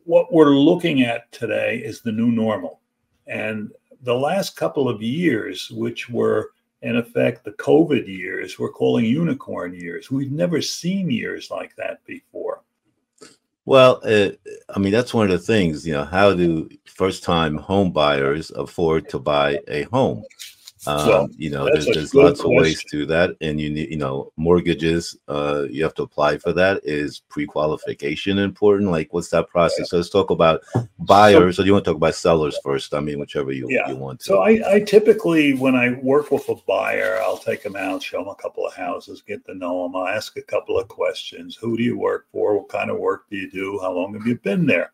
what 0.04 0.30
we're 0.30 0.50
looking 0.50 1.02
at 1.02 1.32
today 1.32 1.78
is 1.78 2.02
the 2.02 2.12
new 2.12 2.30
normal. 2.30 2.80
And 3.26 3.72
the 4.02 4.14
last 4.14 4.56
couple 4.56 4.90
of 4.90 5.00
years, 5.00 5.70
which 5.70 6.10
were 6.10 6.50
in 6.82 6.96
effect, 6.96 7.44
the 7.44 7.52
COVID 7.52 8.06
years 8.06 8.58
we're 8.58 8.70
calling 8.70 9.04
unicorn 9.04 9.74
years. 9.74 10.10
We've 10.10 10.32
never 10.32 10.62
seen 10.62 11.10
years 11.10 11.50
like 11.50 11.74
that 11.76 12.04
before. 12.04 12.62
Well, 13.64 14.00
uh, 14.04 14.30
I 14.74 14.78
mean, 14.78 14.92
that's 14.92 15.12
one 15.12 15.26
of 15.26 15.32
the 15.32 15.38
things, 15.38 15.86
you 15.86 15.92
know, 15.92 16.04
how 16.04 16.32
do 16.32 16.68
first 16.86 17.22
time 17.22 17.56
home 17.56 17.92
buyers 17.92 18.50
afford 18.52 19.10
to 19.10 19.18
buy 19.18 19.58
a 19.68 19.82
home? 19.84 20.24
Um, 20.86 21.08
well, 21.08 21.28
you 21.36 21.50
know, 21.50 21.64
there's, 21.64 21.86
there's 21.86 22.14
lots 22.14 22.40
question. 22.40 22.56
of 22.56 22.62
ways 22.62 22.84
to 22.90 23.06
that, 23.06 23.36
and 23.40 23.60
you 23.60 23.70
need, 23.70 23.90
you 23.90 23.96
know, 23.96 24.32
mortgages. 24.36 25.16
Uh, 25.26 25.64
you 25.70 25.82
have 25.82 25.94
to 25.94 26.02
apply 26.02 26.38
for 26.38 26.52
that. 26.52 26.80
Is 26.84 27.20
pre-qualification 27.28 28.38
important? 28.38 28.90
Like, 28.90 29.12
what's 29.12 29.30
that 29.30 29.48
process? 29.48 29.80
Yeah. 29.80 29.84
So 29.86 29.96
let's 29.96 30.10
talk 30.10 30.30
about 30.30 30.62
buyers. 31.00 31.56
So, 31.56 31.62
or 31.62 31.64
do 31.64 31.66
you 31.66 31.72
want 31.72 31.84
to 31.84 31.90
talk 31.90 31.96
about 31.96 32.14
sellers 32.14 32.58
first? 32.62 32.94
I 32.94 33.00
mean, 33.00 33.18
whichever 33.18 33.52
you, 33.52 33.66
yeah. 33.68 33.88
you 33.88 33.96
want 33.96 34.20
to. 34.20 34.24
So 34.24 34.40
I, 34.40 34.74
I 34.74 34.80
typically, 34.80 35.54
when 35.54 35.74
I 35.74 35.98
work 36.02 36.30
with 36.30 36.48
a 36.48 36.54
buyer, 36.66 37.18
I'll 37.22 37.38
take 37.38 37.62
them 37.62 37.76
out, 37.76 38.02
show 38.02 38.18
them 38.18 38.28
a 38.28 38.34
couple 38.34 38.66
of 38.66 38.74
houses, 38.74 39.22
get 39.22 39.44
to 39.46 39.54
know 39.54 39.82
them. 39.82 39.96
I'll 39.96 40.06
ask 40.06 40.36
a 40.36 40.42
couple 40.42 40.78
of 40.78 40.88
questions. 40.88 41.56
Who 41.56 41.76
do 41.76 41.82
you 41.82 41.98
work 41.98 42.26
for? 42.30 42.56
What 42.56 42.68
kind 42.68 42.90
of 42.90 42.98
work 42.98 43.28
do 43.30 43.36
you 43.36 43.50
do? 43.50 43.78
How 43.80 43.92
long 43.92 44.14
have 44.14 44.26
you 44.26 44.36
been 44.38 44.66
there? 44.66 44.92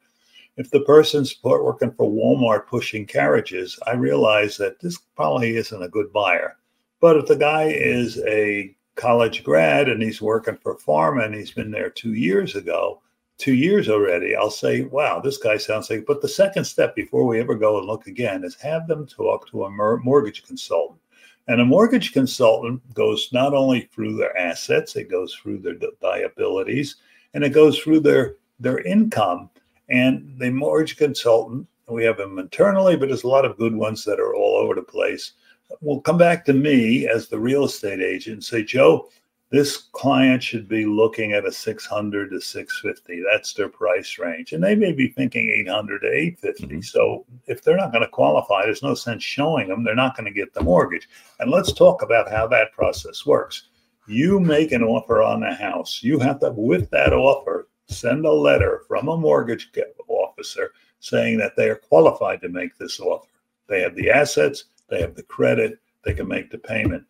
If 0.57 0.71
the 0.71 0.81
person's 0.81 1.37
working 1.43 1.91
for 1.93 2.11
Walmart 2.11 2.67
pushing 2.67 3.07
carriages, 3.07 3.79
I 3.87 3.95
realize 3.95 4.57
that 4.59 4.81
this 4.81 4.99
probably 5.17 5.57
isn't 5.57 5.83
a 5.83 5.89
good 5.89 6.13
buyer. 6.13 6.57
But 7.01 7.17
if 7.17 7.27
the 7.27 7.37
guy 7.37 7.65
is 7.65 8.19
a 8.27 8.75
college 8.95 9.43
grad 9.43 9.89
and 9.89 10.01
he's 10.01 10.23
working 10.23 10.57
for 10.63 10.77
pharma 10.79 11.25
and 11.25 11.35
he's 11.35 11.51
been 11.51 11.71
there 11.71 11.91
two 11.91 12.15
years 12.15 12.55
ago, 12.55 13.03
two 13.37 13.55
years 13.55 13.89
already, 13.89 14.37
I'll 14.37 14.51
say, 14.51 14.83
wow, 14.83 15.21
this 15.21 15.39
guy 15.39 15.57
sounds 15.57 15.91
like. 15.91 16.07
But 16.07 16.23
the 16.23 16.29
second 16.29 16.65
step 16.65 16.95
before 16.95 17.27
we 17.27 17.41
ever 17.41 17.57
go 17.57 17.79
and 17.79 17.87
look 17.87 18.07
again 18.07 18.45
is 18.45 18.55
have 18.57 18.87
them 18.87 19.07
talk 19.07 19.49
to 19.51 19.65
a 19.65 19.71
mortgage 19.71 20.45
consultant 20.45 21.01
And 21.47 21.61
a 21.61 21.65
mortgage 21.65 22.13
consultant 22.13 22.81
goes 22.95 23.29
not 23.33 23.53
only 23.53 23.83
through 23.93 24.17
their 24.17 24.37
assets, 24.39 24.97
it 24.97 25.11
goes 25.11 25.35
through 25.35 25.59
their 25.59 25.77
liabilities, 26.01 26.97
and 27.35 27.45
it 27.45 27.51
goes 27.51 27.79
through 27.79 28.01
their 28.01 28.37
their 28.61 28.79
income. 28.81 29.51
And 29.89 30.35
the 30.39 30.51
mortgage 30.51 30.97
consultant, 30.97 31.67
we 31.89 32.05
have 32.05 32.17
them 32.17 32.39
internally, 32.39 32.97
but 32.97 33.09
there's 33.09 33.25
a 33.25 33.29
lot 33.29 33.45
of 33.45 33.59
good 33.59 33.75
ones 33.75 34.05
that 34.05 34.21
are 34.21 34.35
all 34.35 34.57
over 34.57 34.75
the 34.75 34.83
place. 34.83 35.33
Will 35.81 36.01
come 36.01 36.19
back 36.19 36.45
to 36.47 36.53
me 36.53 37.07
as 37.09 37.29
the 37.29 37.39
real 37.39 37.65
estate 37.65 38.01
agent 38.01 38.35
and 38.35 38.45
say, 38.45 38.63
Joe, 38.63 39.09
this 39.55 39.77
client 39.93 40.43
should 40.43 40.69
be 40.69 40.85
looking 40.85 41.33
at 41.33 41.47
a 41.47 41.53
600 41.53 42.31
to 42.31 42.41
650 42.41 43.23
that's 43.31 43.53
their 43.53 43.69
price 43.69 44.19
range. 44.19 44.53
And 44.53 44.65
they 44.65 44.75
may 44.75 44.91
be 44.91 45.09
thinking 45.09 45.49
800 45.49 46.01
to 46.01 46.09
850 46.09 46.67
mm-hmm. 46.67 46.81
so 46.81 47.25
if 47.47 47.63
they're 47.63 47.77
not 47.77 47.93
going 47.93 48.03
to 48.03 48.09
qualify 48.09 48.65
there's 48.65 48.83
no 48.83 48.95
sense 48.95 49.23
showing 49.23 49.69
them. 49.69 49.85
They're 49.85 49.95
not 49.95 50.17
going 50.17 50.25
to 50.27 50.33
get 50.33 50.55
the 50.55 50.63
mortgage. 50.63 51.09
And 51.39 51.53
let's 51.53 51.73
talk 51.73 52.03
about 52.03 52.31
how 52.31 52.49
that 52.49 52.73
process 52.73 53.25
works. 53.25 53.69
You 54.09 54.41
make 54.41 54.73
an 54.73 54.83
offer 54.83 55.23
on 55.23 55.45
a 55.45 55.55
house. 55.55 56.01
You 56.03 56.19
have 56.19 56.41
to 56.41 56.51
with 56.51 56.91
that 56.91 57.13
offer 57.13 57.69
send 57.87 58.25
a 58.25 58.33
letter 58.33 58.83
from 58.89 59.09
a 59.09 59.17
mortgage 59.17 59.71
officer 60.09 60.73
saying 61.01 61.39
that 61.39 61.57
they 61.57 61.69
are 61.69 61.77
qualified 61.77 62.41
to 62.41 62.49
make 62.49 62.77
this 62.77 63.01
offer 63.01 63.29
they 63.69 63.81
have 63.81 63.95
the 63.95 64.11
assets 64.11 64.65
they 64.89 65.01
have 65.01 65.15
the 65.15 65.23
credit 65.23 65.79
they 66.05 66.15
can 66.15 66.29
make 66.29 66.51
the 66.51 66.59
payment 66.59 67.05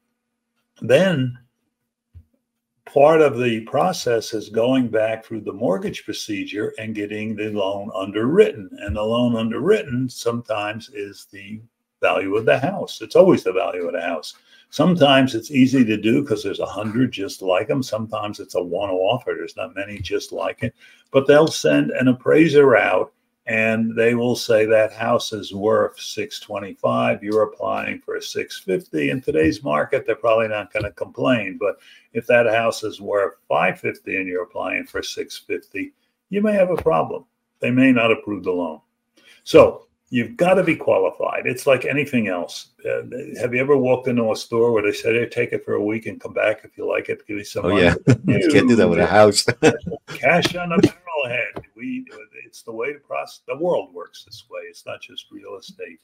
then 0.83 1.39
part 2.85 3.21
of 3.21 3.39
the 3.39 3.61
process 3.63 4.35
is 4.35 4.49
going 4.49 4.89
back 4.89 5.25
through 5.25 5.41
the 5.41 5.53
mortgage 5.53 6.05
procedure 6.05 6.73
and 6.79 6.95
getting 6.95 7.35
the 7.35 7.51
loan 7.51 7.91
underwritten. 7.95 8.71
And 8.81 8.95
the 8.95 9.03
loan 9.03 9.37
underwritten 9.37 10.09
sometimes 10.09 10.91
is 10.91 11.27
the 11.33 11.61
value 12.01 12.37
of 12.37 12.45
the 12.45 12.59
house. 12.59 13.01
It's 13.01 13.17
always 13.17 13.43
the 13.43 13.53
value 13.53 13.87
of 13.87 13.95
the 13.95 14.01
house. 14.01 14.35
Sometimes 14.75 15.37
it's 15.37 15.53
easy 15.53 15.85
to 15.85 15.97
do 15.97 16.21
because 16.21 16.43
there's 16.43 16.59
a 16.59 16.67
hundred 16.67 17.13
just 17.13 17.43
like 17.43 17.69
them. 17.69 17.81
Sometimes 17.81 18.41
it's 18.41 18.57
a 18.57 18.61
one-off 18.61 19.23
or 19.25 19.37
there's 19.37 19.57
not 19.57 19.77
many 19.77 20.01
just 20.01 20.33
like 20.33 20.65
it. 20.65 20.75
But 21.13 21.29
they'll 21.29 21.47
send 21.47 21.93
an 21.93 22.09
appraiser 22.09 22.75
out 22.75 23.13
and 23.47 23.97
they 23.97 24.17
will 24.17 24.35
say 24.35 24.67
that 24.67 24.93
house 24.93 25.33
is 25.33 25.55
worth 25.55 26.01
625 26.01 27.23
you're 27.23 27.43
applying 27.43 28.01
for 28.01 28.17
a 28.17 28.23
650 28.23 29.11
in 29.11 29.21
today's 29.21 29.63
market 29.63 30.07
they're 30.07 30.17
probably 30.17 30.49
not 30.49 30.73
going 30.73 30.83
to 30.83 30.91
complain 30.93 31.59
but 31.61 31.77
if 32.15 32.27
that 32.27 32.47
house 32.47 32.83
is 32.83 33.03
worth 33.03 33.35
550 33.51 34.17
and 34.17 34.27
you're 34.27 34.45
applying 34.45 34.87
for 34.87 35.03
650 35.03 35.93
you 36.31 36.41
may 36.41 36.55
have 36.55 36.71
a 36.71 36.77
problem 36.77 37.27
they 37.61 37.71
may 37.71 37.93
not 37.93 38.11
approve 38.11 38.45
the 38.45 38.51
loan 38.51 38.81
so 39.43 39.87
you've 40.15 40.37
got 40.37 40.55
to 40.55 40.63
be 40.63 40.77
qualified. 40.77 41.45
It's 41.45 41.67
like 41.67 41.85
anything 41.85 42.29
else. 42.29 42.69
Uh, 42.89 43.03
have 43.41 43.53
you 43.53 43.61
ever 43.61 43.77
walked 43.77 44.07
into 44.07 44.31
a 44.31 44.37
store 44.37 44.71
where 44.71 44.85
they 44.85 44.93
say 44.93 45.13
hey 45.13 45.27
take 45.27 45.53
it 45.53 45.65
for 45.65 45.75
a 45.75 45.83
week 45.83 46.07
and 46.07 46.21
come 46.21 46.33
back 46.33 46.61
if 46.63 46.79
you 46.79 46.89
like 46.89 47.09
it 47.09 47.27
give 47.27 47.39
you 47.39 47.45
some 47.45 47.65
oh 47.67 47.71
money? 47.71 47.83
yeah. 47.83 47.95
You 48.25 48.49
can't 48.49 48.69
do 48.69 48.77
that 48.77 48.89
with 48.89 49.01
a 49.01 49.07
house. 49.07 49.43
Cash 50.07 50.55
on 50.55 50.69
the 50.69 50.77
barrel 50.77 51.47
we 51.75 52.07
it's 52.47 52.63
the 52.63 52.71
way 52.71 52.93
the 52.93 53.01
process 53.01 53.41
the 53.49 53.57
world 53.57 53.93
works 53.93 54.25
this 54.25 54.45
way. 54.49 54.61
It's 54.71 54.87
not 54.87 55.01
just 55.03 55.27
real 55.33 55.57
estate. 55.59 55.99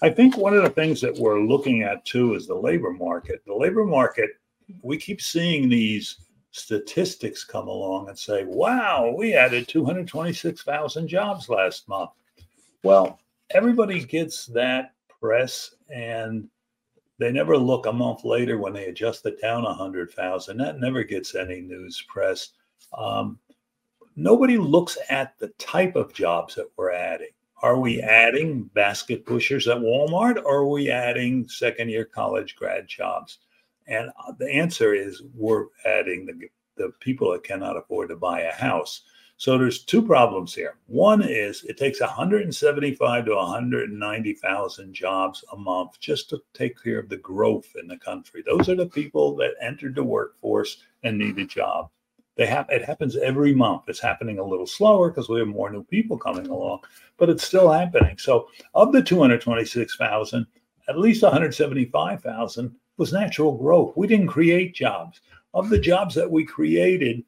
I 0.00 0.08
think 0.08 0.38
one 0.38 0.56
of 0.56 0.62
the 0.62 0.70
things 0.70 1.02
that 1.02 1.14
we're 1.14 1.42
looking 1.42 1.82
at 1.82 2.06
too 2.06 2.32
is 2.32 2.46
the 2.46 2.54
labor 2.54 2.92
market. 2.92 3.42
The 3.44 3.54
labor 3.54 3.84
market 3.84 4.30
we 4.80 4.96
keep 4.96 5.20
seeing 5.20 5.68
these 5.68 6.16
statistics 6.52 7.44
come 7.44 7.68
along 7.68 8.08
and 8.08 8.18
say 8.18 8.44
wow 8.44 9.14
we 9.14 9.34
added 9.34 9.68
226000 9.68 11.06
jobs 11.06 11.50
last 11.50 11.86
month. 11.86 12.12
Well 12.82 13.18
everybody 13.54 14.04
gets 14.04 14.46
that 14.46 14.94
press 15.20 15.74
and 15.94 16.48
they 17.18 17.30
never 17.30 17.56
look 17.56 17.86
a 17.86 17.92
month 17.92 18.24
later 18.24 18.58
when 18.58 18.72
they 18.72 18.86
adjust 18.86 19.24
it 19.26 19.40
down 19.40 19.62
100,000. 19.62 20.56
That 20.56 20.80
never 20.80 21.04
gets 21.04 21.34
any 21.34 21.60
news 21.60 22.02
press. 22.08 22.50
Um, 22.96 23.38
nobody 24.16 24.58
looks 24.58 24.98
at 25.08 25.38
the 25.38 25.48
type 25.58 25.94
of 25.94 26.12
jobs 26.12 26.56
that 26.56 26.68
we're 26.76 26.92
adding. 26.92 27.28
Are 27.62 27.78
we 27.78 28.00
adding 28.00 28.64
basket 28.74 29.24
pushers 29.24 29.68
at 29.68 29.78
Walmart 29.78 30.42
or 30.44 30.58
are 30.58 30.66
we 30.66 30.90
adding 30.90 31.46
second 31.48 31.90
year 31.90 32.04
college 32.04 32.56
grad 32.56 32.88
jobs? 32.88 33.38
And 33.86 34.10
uh, 34.26 34.32
the 34.38 34.50
answer 34.50 34.94
is 34.94 35.22
we're 35.34 35.66
adding 35.84 36.26
the, 36.26 36.48
the 36.76 36.92
people 36.98 37.30
that 37.32 37.44
cannot 37.44 37.76
afford 37.76 38.08
to 38.08 38.16
buy 38.16 38.40
a 38.40 38.52
house. 38.52 39.02
So 39.36 39.58
there's 39.58 39.84
two 39.84 40.02
problems 40.02 40.54
here. 40.54 40.76
One 40.86 41.22
is 41.22 41.64
it 41.64 41.76
takes 41.76 42.00
175 42.00 43.24
to 43.24 43.34
190,000 43.34 44.94
jobs 44.94 45.44
a 45.52 45.56
month 45.56 45.98
just 45.98 46.30
to 46.30 46.40
take 46.54 46.80
care 46.80 47.00
of 47.00 47.08
the 47.08 47.16
growth 47.16 47.66
in 47.80 47.88
the 47.88 47.96
country. 47.96 48.42
Those 48.46 48.68
are 48.68 48.76
the 48.76 48.86
people 48.86 49.34
that 49.36 49.54
entered 49.60 49.96
the 49.96 50.04
workforce 50.04 50.84
and 51.02 51.18
need 51.18 51.38
a 51.38 51.46
job. 51.46 51.90
They 52.36 52.46
have 52.46 52.66
it 52.70 52.84
happens 52.84 53.16
every 53.16 53.54
month. 53.54 53.82
It's 53.88 54.00
happening 54.00 54.38
a 54.38 54.44
little 54.44 54.66
slower 54.66 55.10
because 55.10 55.28
we 55.28 55.40
have 55.40 55.48
more 55.48 55.70
new 55.70 55.84
people 55.84 56.16
coming 56.16 56.46
along, 56.46 56.80
but 57.18 57.28
it's 57.28 57.44
still 57.44 57.70
happening. 57.70 58.16
So 58.18 58.48
of 58.74 58.92
the 58.92 59.02
226,000, 59.02 60.46
at 60.88 60.98
least 60.98 61.22
175,000 61.22 62.74
was 62.96 63.12
natural 63.12 63.56
growth. 63.56 63.96
We 63.96 64.06
didn't 64.06 64.28
create 64.28 64.74
jobs. 64.74 65.20
Of 65.54 65.68
the 65.68 65.78
jobs 65.78 66.14
that 66.14 66.30
we 66.30 66.46
created, 66.46 67.24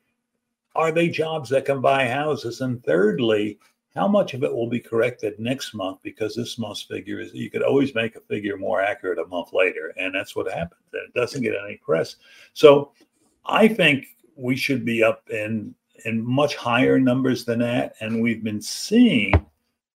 are 0.75 0.93
they 0.93 1.09
jobs 1.09 1.49
that 1.50 1.64
can 1.64 1.81
buy 1.81 2.09
houses? 2.09 2.61
And 2.61 2.83
thirdly, 2.85 3.59
how 3.95 4.09
much 4.09 4.35
of 4.35 4.43
it 4.43 4.52
will 4.52 4.69
be 4.69 4.81
corrected 4.81 5.38
next 5.38 5.75
month 5.75 6.00
because 6.02 6.35
this 6.35 6.59
month's 6.59 6.83
figure 6.83 7.21
is 7.21 7.33
you 7.33 7.50
could 7.50 7.62
always 7.62 7.95
make 7.95 8.16
a 8.16 8.21
figure 8.21 8.57
more 8.57 8.83
accurate 8.83 9.19
a 9.19 9.26
month 9.26 9.52
later 9.52 9.95
and 9.97 10.12
that's 10.12 10.35
what 10.35 10.50
happens 10.50 10.81
and 10.93 11.02
it 11.02 11.14
doesn't 11.14 11.43
get 11.43 11.54
any 11.64 11.76
press 11.76 12.16
so 12.54 12.90
i 13.47 13.69
think 13.69 14.07
we 14.35 14.57
should 14.57 14.85
be 14.85 15.00
up 15.04 15.23
in 15.31 15.73
in 16.04 16.25
much 16.25 16.57
higher 16.57 16.99
numbers 16.99 17.45
than 17.45 17.61
that, 17.61 17.95
and 18.00 18.21
we've 18.21 18.45
been 18.45 18.61
seeing 18.61 19.33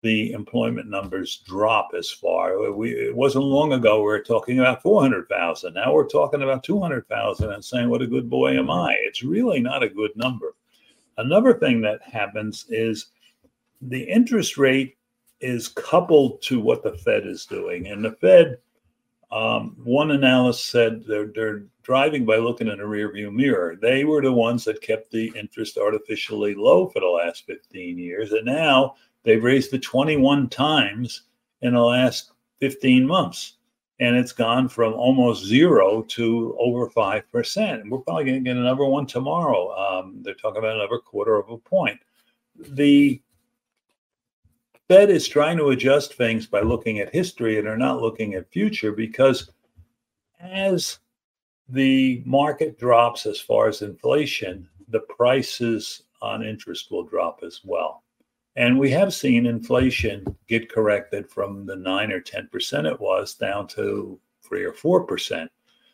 the 0.02 0.32
employment 0.32 0.88
numbers 0.88 1.42
drop 1.46 1.90
as 1.96 2.10
far. 2.10 2.70
We, 2.70 2.90
it 2.92 3.16
wasn't 3.16 3.44
long 3.44 3.72
ago 3.72 3.98
we 3.98 4.04
were 4.04 4.22
talking 4.22 4.60
about 4.60 4.82
400,000. 4.82 5.74
Now 5.74 5.92
we're 5.92 6.06
talking 6.06 6.42
about 6.42 6.62
200,000 6.62 7.50
and 7.52 7.64
saying, 7.64 7.88
what 7.88 8.02
a 8.02 8.06
good 8.06 8.30
boy 8.30 8.56
am 8.56 8.70
I. 8.70 8.94
It's 9.00 9.24
really 9.24 9.58
not 9.58 9.82
a 9.82 9.88
good 9.88 10.12
number. 10.14 10.54
Another 11.18 11.54
thing 11.54 11.80
that 11.82 12.02
happens 12.02 12.66
is 12.68 13.06
the 13.80 14.02
interest 14.02 14.58
rate 14.58 14.96
is 15.40 15.68
coupled 15.68 16.42
to 16.42 16.60
what 16.60 16.82
the 16.82 16.96
Fed 16.98 17.26
is 17.26 17.46
doing. 17.46 17.88
And 17.88 18.04
the 18.04 18.12
Fed 18.12 18.58
um, 19.30 19.76
one 19.82 20.10
analyst 20.10 20.66
said 20.70 21.04
they're, 21.06 21.32
they're 21.34 21.64
driving 21.82 22.24
by 22.24 22.36
looking 22.36 22.68
in 22.68 22.80
a 22.80 22.84
rearview 22.84 23.32
mirror. 23.32 23.76
They 23.80 24.04
were 24.04 24.22
the 24.22 24.32
ones 24.32 24.64
that 24.64 24.80
kept 24.80 25.10
the 25.10 25.32
interest 25.34 25.78
artificially 25.78 26.54
low 26.54 26.88
for 26.88 27.00
the 27.00 27.06
last 27.06 27.44
15 27.46 27.98
years. 27.98 28.32
And 28.32 28.46
now 28.46 28.94
they've 29.24 29.42
raised 29.42 29.74
it 29.74 29.82
21 29.82 30.48
times 30.48 31.22
in 31.62 31.74
the 31.74 31.80
last 31.80 32.32
15 32.60 33.06
months. 33.06 33.55
And 33.98 34.16
it's 34.16 34.32
gone 34.32 34.68
from 34.68 34.92
almost 34.92 35.44
zero 35.44 36.02
to 36.02 36.56
over 36.60 36.88
5%. 36.88 37.80
And 37.80 37.90
we're 37.90 37.98
probably 37.98 38.24
going 38.24 38.44
to 38.44 38.50
get 38.50 38.56
another 38.56 38.84
one 38.84 39.06
tomorrow. 39.06 39.74
Um, 39.74 40.18
they're 40.22 40.34
talking 40.34 40.58
about 40.58 40.76
another 40.76 40.98
quarter 40.98 41.36
of 41.36 41.48
a 41.50 41.56
point. 41.56 41.98
The 42.58 43.20
Fed 44.88 45.10
is 45.10 45.26
trying 45.26 45.56
to 45.56 45.70
adjust 45.70 46.14
things 46.14 46.46
by 46.46 46.60
looking 46.60 47.00
at 47.00 47.12
history 47.12 47.58
and 47.58 47.66
are 47.66 47.78
not 47.78 48.00
looking 48.00 48.34
at 48.34 48.52
future 48.52 48.92
because 48.92 49.50
as 50.40 50.98
the 51.68 52.22
market 52.24 52.78
drops 52.78 53.26
as 53.26 53.40
far 53.40 53.66
as 53.68 53.82
inflation, 53.82 54.68
the 54.88 55.00
prices 55.00 56.04
on 56.22 56.44
interest 56.44 56.90
will 56.90 57.02
drop 57.02 57.40
as 57.44 57.60
well. 57.64 58.04
And 58.56 58.78
we 58.78 58.90
have 58.90 59.12
seen 59.12 59.46
inflation 59.46 60.36
get 60.48 60.70
corrected 60.70 61.30
from 61.30 61.66
the 61.66 61.76
9 61.76 62.12
or 62.12 62.20
10% 62.20 62.90
it 62.90 63.00
was 63.00 63.34
down 63.34 63.66
to 63.68 64.18
3 64.42 64.64
or 64.64 64.72
4%. 64.72 65.48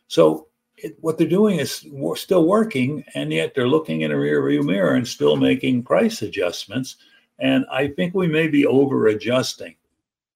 So 0.06 0.46
it, 0.76 0.96
what 1.00 1.18
they're 1.18 1.26
doing 1.26 1.58
is 1.58 1.84
still 2.14 2.46
working, 2.46 3.04
and 3.14 3.32
yet 3.32 3.54
they're 3.54 3.68
looking 3.68 4.02
in 4.02 4.12
a 4.12 4.16
rearview 4.16 4.64
mirror 4.64 4.94
and 4.94 5.06
still 5.06 5.36
making 5.36 5.82
price 5.82 6.22
adjustments 6.22 6.96
and 7.42 7.66
I 7.70 7.88
think 7.88 8.14
we 8.14 8.28
may 8.28 8.46
be 8.46 8.66
over 8.66 9.08
adjusting. 9.08 9.74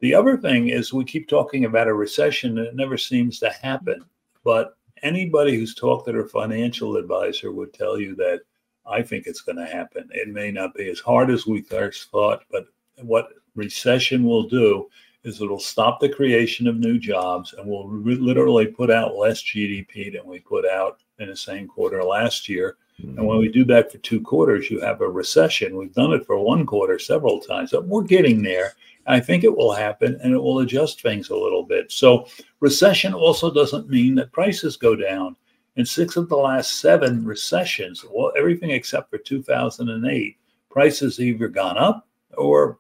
The 0.01 0.13
other 0.13 0.37
thing 0.37 0.69
is 0.69 0.93
we 0.93 1.05
keep 1.05 1.29
talking 1.29 1.65
about 1.65 1.87
a 1.87 1.95
recession 1.95 2.59
and 2.59 2.67
it 2.67 2.75
never 2.75 2.99
seems 2.99 3.39
to 3.39 3.51
happen. 3.51 4.05
But 4.45 4.77
anybody 5.03 5.57
who's 5.57 5.75
talked 5.75 6.07
to 6.07 6.13
their 6.13 6.27
financial 6.27 6.97
advisor 6.97 7.53
would 7.53 7.73
tell 7.73 7.99
you 7.99 8.17
that 8.17 8.41
I 8.91 9.03
think 9.03 9.27
it's 9.27 9.41
going 9.41 9.59
to 9.59 9.67
happen. 9.67 10.09
It 10.13 10.29
may 10.29 10.51
not 10.51 10.75
be 10.75 10.89
as 10.89 11.01
hard 11.01 11.31
as 11.31 11.47
we 11.47 11.63
first 11.63 12.11
thought, 12.11 12.45
but 12.51 12.67
what 13.03 13.29
recession 13.55 14.25
will 14.25 14.49
do 14.49 14.89
is 15.25 15.41
it'll 15.41 15.59
stop 15.59 15.99
the 15.99 16.09
creation 16.09 16.67
of 16.67 16.77
new 16.77 16.99
jobs 16.99 17.53
and 17.53 17.69
we'll 17.69 17.89
re- 17.89 18.15
literally 18.15 18.67
put 18.67 18.91
out 18.91 19.17
less 19.17 19.43
GDP 19.43 20.13
than 20.13 20.25
we 20.25 20.39
put 20.39 20.67
out 20.67 21.01
in 21.19 21.29
the 21.29 21.37
same 21.37 21.67
quarter 21.67 22.03
last 22.05 22.49
year 22.49 22.77
Mm-hmm. 23.03 23.19
And 23.19 23.27
when 23.27 23.39
we 23.39 23.49
do 23.49 23.65
that 23.67 23.93
for 23.93 23.99
two 23.99 24.21
quarters, 24.21 24.71
you 24.71 24.81
have 24.81 25.01
a 25.01 25.09
recession. 25.09 25.77
We've 25.77 25.93
done 25.93 26.13
it 26.13 26.27
for 26.27 26.39
one 26.39 26.65
quarter 26.65 26.99
several 26.99 27.41
times, 27.41 27.71
but 27.73 27.87
we're 27.87 28.03
getting 28.03 28.43
there. 28.43 28.73
I 29.07 29.21
think 29.21 29.45
it 29.45 29.57
will 29.57 29.73
happen 29.73 30.19
and 30.23 30.33
it 30.33 30.39
will 30.39 30.61
adjust 30.61 31.03
things 31.03 31.31
a 31.31 31.37
little 31.37 31.63
bit. 31.63 31.93
So, 31.93 32.27
recession 32.61 33.15
also 33.15 33.53
doesn't 33.53 33.89
mean 33.89 34.17
that 34.17 34.33
prices 34.33 34.77
go 34.77 34.97
down. 34.97 35.37
In 35.77 35.85
six 35.85 36.17
of 36.17 36.29
the 36.29 36.37
last 36.37 36.81
seven 36.81 37.25
recessions, 37.25 38.05
well, 38.11 38.33
everything 38.37 38.71
except 38.71 39.11
for 39.11 39.19
2008, 39.19 40.37
prices 40.71 41.21
either 41.21 41.49
gone 41.49 41.77
up 41.77 42.09
or 42.37 42.79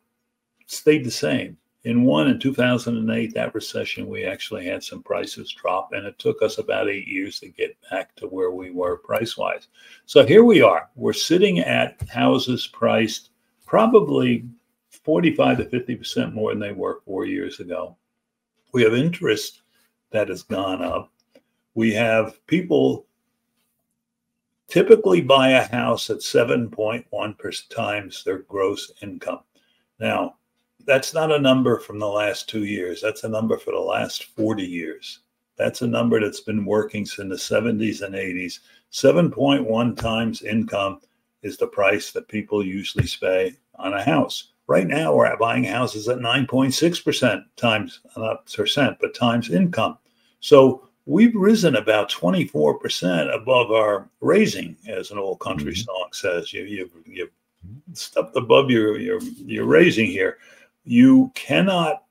stayed 0.67 1.05
the 1.05 1.11
same. 1.11 1.57
In 1.85 2.03
one, 2.03 2.26
in 2.26 2.41
2008, 2.41 3.33
that 3.35 3.55
recession, 3.55 4.09
we 4.09 4.25
actually 4.25 4.67
had 4.67 4.83
some 4.83 5.03
prices 5.03 5.53
drop, 5.53 5.93
and 5.93 6.05
it 6.05 6.19
took 6.19 6.43
us 6.43 6.59
about 6.59 6.88
eight 6.88 7.07
years 7.07 7.38
to 7.41 7.49
get 7.49 7.76
back 7.91 8.17
to 8.17 8.26
where 8.26 8.50
we 8.50 8.73
were 8.73 8.97
price 8.97 9.37
wise. 9.37 9.69
So 10.05 10.26
here 10.26 10.43
we 10.43 10.62
are. 10.62 10.91
We're 10.97 11.12
sitting 11.12 11.61
at 11.61 12.03
houses 12.09 12.67
priced 12.67 13.31
probably 13.67 14.49
45 14.91 15.59
to 15.59 15.65
50% 15.65 16.35
more 16.35 16.50
than 16.50 16.59
they 16.59 16.73
were 16.73 17.03
four 17.05 17.25
years 17.25 17.61
ago. 17.61 17.97
We 18.73 18.83
have 18.83 18.95
interest 18.95 19.62
that 20.11 20.29
has 20.29 20.43
gone 20.43 20.83
up. 20.83 21.12
We 21.76 21.92
have 21.92 22.45
people 22.47 23.06
typically 24.66 25.21
buy 25.21 25.50
a 25.50 25.68
house 25.68 26.09
at 26.09 26.21
7.1 26.21 27.68
times 27.68 28.25
their 28.25 28.38
gross 28.38 28.90
income. 29.02 29.40
Now, 30.00 30.37
that's 30.87 31.12
not 31.12 31.30
a 31.30 31.38
number 31.38 31.78
from 31.78 31.99
the 31.99 32.09
last 32.09 32.49
two 32.49 32.64
years. 32.64 33.02
That's 33.02 33.25
a 33.25 33.28
number 33.28 33.59
for 33.59 33.73
the 33.73 33.78
last 33.78 34.25
40 34.25 34.62
years. 34.64 35.21
That's 35.59 35.83
a 35.83 35.87
number 35.87 36.18
that's 36.18 36.40
been 36.40 36.64
working 36.64 37.04
since 37.04 37.28
the 37.49 37.54
70s 37.54 38.00
and 38.00 38.14
80s. 38.14 38.61
7.1 38.90 39.97
times 39.99 40.40
income 40.40 41.00
is 41.42 41.59
the 41.59 41.66
price 41.66 42.11
that 42.12 42.26
people 42.28 42.64
usually 42.64 43.06
pay 43.21 43.54
on 43.75 43.92
a 43.92 44.02
house. 44.02 44.52
Right 44.66 44.87
now, 44.87 45.14
we're 45.14 45.37
buying 45.37 45.64
houses 45.64 46.09
at 46.09 46.18
9.6% 46.21 47.45
times, 47.56 48.00
not 48.16 48.50
percent, 48.50 48.97
but 48.99 49.14
times 49.14 49.50
income. 49.50 49.99
So 50.40 50.88
we've 51.06 51.34
risen 51.34 51.76
about 51.76 52.10
24% 52.10 53.34
above 53.34 53.70
our 53.70 54.08
raising, 54.20 54.76
as 54.88 55.10
an 55.10 55.18
old 55.18 55.40
country 55.40 55.72
mm-hmm. 55.72 55.82
song 55.82 56.08
says. 56.12 56.52
You, 56.52 56.64
you, 56.64 56.90
you 57.06 57.28
stepped 57.94 58.36
above 58.36 58.70
your, 58.70 58.98
your, 58.98 59.20
your 59.20 59.64
raising 59.64 60.06
here 60.06 60.38
you 60.86 61.30
cannot 61.34 62.04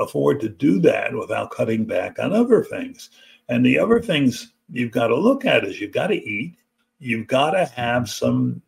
afford 0.00 0.40
to 0.40 0.48
do 0.48 0.80
that 0.80 1.14
without 1.14 1.50
cutting 1.50 1.84
back 1.84 2.18
on 2.18 2.32
other 2.32 2.64
things. 2.64 3.10
And 3.48 3.64
the 3.64 3.78
other 3.78 4.00
things 4.00 4.52
you've 4.70 4.90
got 4.90 5.08
to 5.08 5.16
look 5.16 5.44
at 5.44 5.64
is 5.64 5.80
you've 5.80 5.92
got 5.92 6.08
to 6.08 6.14
eat, 6.14 6.56
you've 6.98 7.26
got 7.26 7.50
to 7.50 7.66
have 7.66 8.08
some 8.08 8.62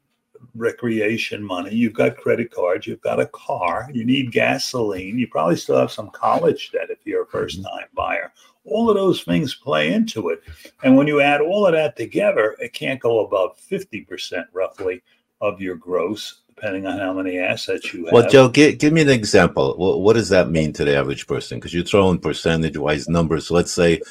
recreation 0.55 1.43
money, 1.43 1.75
you've 1.75 1.95
got 1.95 2.17
credit 2.17 2.51
cards, 2.51 2.87
you've 2.87 3.01
got 3.01 3.21
a 3.21 3.27
car, 3.27 3.89
you 3.93 4.05
need 4.05 4.33
gasoline, 4.33 5.19
you 5.19 5.27
probably 5.29 5.57
still 5.57 5.79
have 5.79 5.93
some 5.93 6.11
college 6.11 6.71
debt 6.73 6.91
if 6.91 6.99
you're 7.05 7.25
a 7.25 7.27
first 7.27 7.63
time 7.63 7.87
buyer. 7.95 8.33
All 8.65 8.91
of 8.91 8.97
those 8.97 9.23
things 9.23 9.55
play 9.55 9.93
into 9.93 10.29
it. 10.29 10.43
And 10.83 10.97
when 10.97 11.07
you 11.07 11.21
add 11.21 11.41
all 11.41 11.67
of 11.67 11.73
that 11.73 11.97
together, 11.97 12.57
it 12.61 12.73
can't 12.73 13.01
go 13.01 13.25
above 13.25 13.59
50% 13.71 14.45
roughly 14.53 15.03
of 15.41 15.61
your 15.61 15.77
gross 15.77 16.43
depending 16.61 16.87
on 16.87 16.99
how 16.99 17.15
many 17.15 17.39
assets 17.39 17.95
you 17.95 18.05
have. 18.05 18.13
Well, 18.13 18.29
Joe, 18.29 18.49
give, 18.49 18.77
give 18.77 18.93
me 18.93 19.01
an 19.01 19.09
example. 19.09 19.75
What, 19.79 20.01
what 20.01 20.13
does 20.13 20.29
that 20.29 20.51
mean 20.51 20.75
to 20.75 20.85
the 20.85 20.95
average 20.95 21.27
person? 21.27 21.59
Because 21.59 21.73
you're 21.73 21.85
throwing 21.85 22.19
percentage 22.19 22.77
wise 22.77 23.09
numbers. 23.09 23.47
So 23.47 23.55
let's 23.55 23.73
say, 23.73 24.03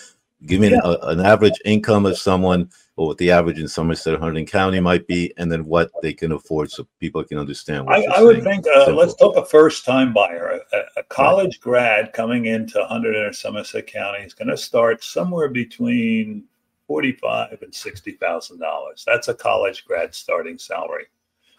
give 0.47 0.59
me 0.59 0.71
yeah. 0.71 0.79
a, 0.83 1.09
an 1.09 1.19
average 1.19 1.59
income 1.63 2.07
of 2.07 2.17
someone, 2.17 2.71
or 2.99 3.07
what 3.07 3.17
the 3.17 3.31
average 3.31 3.59
in 3.59 3.67
Somerset, 3.69 4.19
Hunterdon 4.19 4.45
County 4.45 4.81
might 4.81 5.07
be, 5.07 5.33
and 5.37 5.49
then 5.49 5.63
what 5.63 5.89
they 6.01 6.13
can 6.13 6.33
afford 6.33 6.69
so 6.69 6.85
people 6.99 7.23
can 7.23 7.37
understand. 7.37 7.87
I, 7.89 8.03
I 8.03 8.21
would 8.21 8.43
think, 8.43 8.65
uh, 8.67 8.91
let's 8.91 9.15
talk 9.15 9.37
a 9.37 9.45
first 9.45 9.85
time 9.85 10.11
buyer. 10.11 10.59
A, 10.73 10.79
a 10.97 11.03
college 11.03 11.55
right. 11.55 11.61
grad 11.61 12.13
coming 12.13 12.47
into 12.47 12.85
Hunterdon 12.91 13.29
or 13.29 13.31
Somerset 13.31 13.87
County 13.87 14.19
is 14.19 14.33
going 14.33 14.49
to 14.49 14.57
start 14.57 15.01
somewhere 15.01 15.47
between 15.47 16.43
forty-five 16.87 17.61
and 17.61 17.73
sixty 17.73 18.11
thousand 18.11 18.59
dollars. 18.59 19.05
That's 19.07 19.29
a 19.29 19.33
college 19.33 19.85
grad 19.85 20.13
starting 20.13 20.57
salary. 20.57 21.05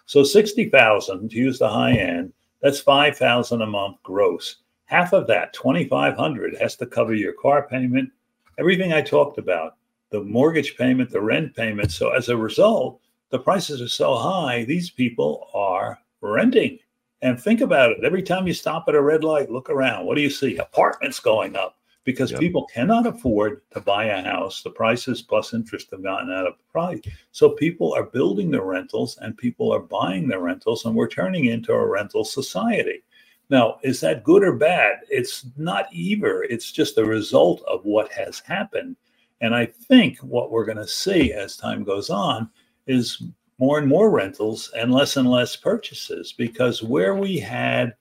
So 0.05 0.23
60,000 0.23 1.31
to 1.31 1.37
use 1.37 1.59
the 1.59 1.71
high 1.71 1.93
end, 1.93 2.35
that's 2.61 2.81
5,000 2.81 3.63
a 3.63 3.67
month 3.67 3.97
gross. 4.03 4.57
Half 4.85 5.15
of 5.15 5.27
that, 5.29 5.55
2,500 5.55 6.59
has 6.59 6.77
to 6.77 6.87
cover 6.87 7.15
your 7.15 7.33
car 7.33 7.67
payment, 7.67 8.11
everything 8.59 8.93
I 8.93 9.03
talked 9.03 9.39
about, 9.39 9.77
the 10.11 10.23
mortgage 10.23 10.77
payment, 10.77 11.11
the 11.11 11.21
rent 11.21 11.55
payment. 11.55 11.93
So 11.93 12.11
as 12.11 12.29
a 12.29 12.37
result, 12.37 13.01
the 13.31 13.39
prices 13.39 13.81
are 13.81 13.89
so 13.89 14.17
high, 14.17 14.65
these 14.65 14.91
people 14.91 15.49
are 15.55 15.99
renting. 16.21 16.79
And 17.23 17.41
think 17.41 17.61
about 17.61 17.93
it. 17.93 18.05
Every 18.05 18.23
time 18.23 18.47
you 18.47 18.55
stop 18.55 18.87
at 18.89 18.95
a 18.95 19.03
red 19.03 19.25
light, 19.25 19.51
look 19.51 19.69
around. 19.69 20.07
What 20.07 20.17
do 20.17 20.23
you 20.23 20.31
see? 20.31 20.57
Apartments 20.57 21.21
going 21.21 21.55
up 21.55 21.77
because 22.05 22.31
yep. 22.31 22.41
people 22.41 22.67
cannot 22.73 23.07
afford 23.07 23.63
to 23.73 23.81
buy 23.81 24.07
a 24.07 24.23
house. 24.23 24.63
The 24.63 24.71
prices 24.71 25.23
plus 25.23 25.53
interest 25.53 25.91
have 25.91 26.03
gotten 26.03 26.33
out 26.33 26.47
of 26.47 26.55
price. 26.73 27.01
So 27.31 27.51
people 27.51 27.93
are 27.93 28.05
building 28.05 28.51
the 28.51 28.63
rentals 28.63 29.19
and 29.19 29.37
people 29.37 29.73
are 29.73 29.81
buying 29.81 30.27
the 30.27 30.39
rentals, 30.39 30.85
and 30.85 30.95
we're 30.95 31.09
turning 31.09 31.47
into 31.47 31.73
a 31.73 31.87
rental 31.87 32.25
society. 32.25 33.03
Now, 33.51 33.79
is 33.83 34.01
that 34.01 34.25
good 34.25 34.43
or 34.43 34.55
bad? 34.55 35.01
It's 35.09 35.45
not 35.57 35.87
either. 35.93 36.45
It's 36.45 36.73
just 36.73 36.99
a 36.99 37.05
result 37.05 37.63
of 37.67 37.85
what 37.85 38.11
has 38.13 38.39
happened. 38.41 38.97
And 39.41 39.55
I 39.55 39.67
think 39.67 40.19
what 40.19 40.51
we're 40.51 40.65
going 40.65 40.77
to 40.77 40.87
see 40.87 41.33
as 41.33 41.57
time 41.57 41.85
goes 41.85 42.11
on 42.11 42.51
is 42.87 43.23
more 43.59 43.79
and 43.79 43.89
more 43.89 44.11
rentals 44.11 44.71
and 44.77 44.93
less 44.93 45.17
and 45.17 45.31
less 45.31 45.57
purchases 45.57 46.33
because 46.33 46.83
where 46.83 47.15
we 47.15 47.39
had 47.39 47.95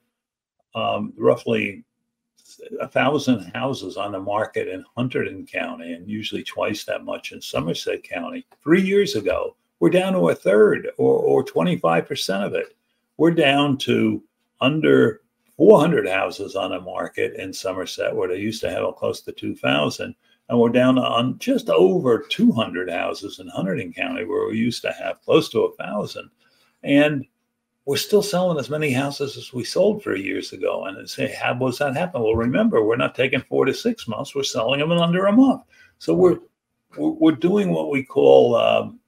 um, 0.76 1.14
roughly 1.18 1.84
a 2.80 2.88
thousand 2.88 3.52
houses 3.54 3.98
on 3.98 4.12
the 4.12 4.20
market 4.20 4.68
in 4.68 4.84
Hunterdon 4.98 5.50
County 5.50 5.94
and 5.94 6.10
usually 6.10 6.44
twice 6.44 6.84
that 6.86 7.04
much 7.04 7.32
in 7.32 7.42
Somerset 7.42 8.04
County. 8.04 8.46
Three 8.64 8.82
years 8.82 9.16
ago, 9.16 9.56
we're 9.80 9.90
down 9.90 10.14
to 10.14 10.30
a 10.30 10.36
third 10.36 10.90
or, 10.98 11.20
or 11.20 11.46
25% 11.46 12.46
of 12.46 12.54
it. 12.54 12.76
We're 13.18 13.32
down 13.32 13.78
to 13.80 14.24
under 14.62 15.22
400 15.58 16.08
houses 16.08 16.56
on 16.56 16.72
the 16.72 16.80
market 16.80 17.36
in 17.36 17.54
Somerset, 17.54 18.16
where 18.16 18.30
they 18.30 18.38
used 18.38 18.62
to 18.62 18.70
have 18.70 18.96
close 18.96 19.22
to 19.22 19.32
2,000. 19.32 20.16
And 20.50 20.60
we're 20.60 20.70
down 20.70 20.98
on 20.98 21.38
just 21.38 21.70
over 21.70 22.20
200 22.20 22.90
houses 22.90 23.40
in 23.40 23.50
Hunterdon 23.50 23.96
County, 23.96 24.26
where 24.26 24.48
we 24.48 24.58
used 24.58 24.82
to 24.82 24.92
have 24.92 25.22
close 25.22 25.48
to 25.50 25.60
a 25.60 25.70
1,000. 25.70 26.30
And 26.84 27.26
we're 27.86 27.98
still 27.98 28.22
selling 28.22 28.60
as 28.60 28.70
many 28.70 28.92
houses 28.92 29.38
as 29.38 29.54
we 29.54 29.64
sold 29.64 30.04
three 30.04 30.22
years 30.22 30.54
ago. 30.54 30.86
And 30.86 31.10
say, 31.10 31.34
how 31.34 31.56
was 31.56 31.78
that 31.78 31.96
happen? 31.96 32.22
Well, 32.22 32.36
remember, 32.36 32.84
we're 32.84 32.96
not 32.96 33.16
taking 33.16 33.42
four 33.42 33.66
to 33.66 33.74
six 33.74 34.08
months; 34.08 34.36
we're 34.36 34.44
selling 34.44 34.80
them 34.80 34.92
in 34.92 35.00
under 35.00 35.26
a 35.26 35.32
month. 35.32 35.64
So 35.98 36.14
we're 36.14 36.38
we're 36.98 37.32
doing 37.32 37.72
what 37.72 37.90
we 37.90 38.04
call 38.04 38.56
um, 38.56 39.00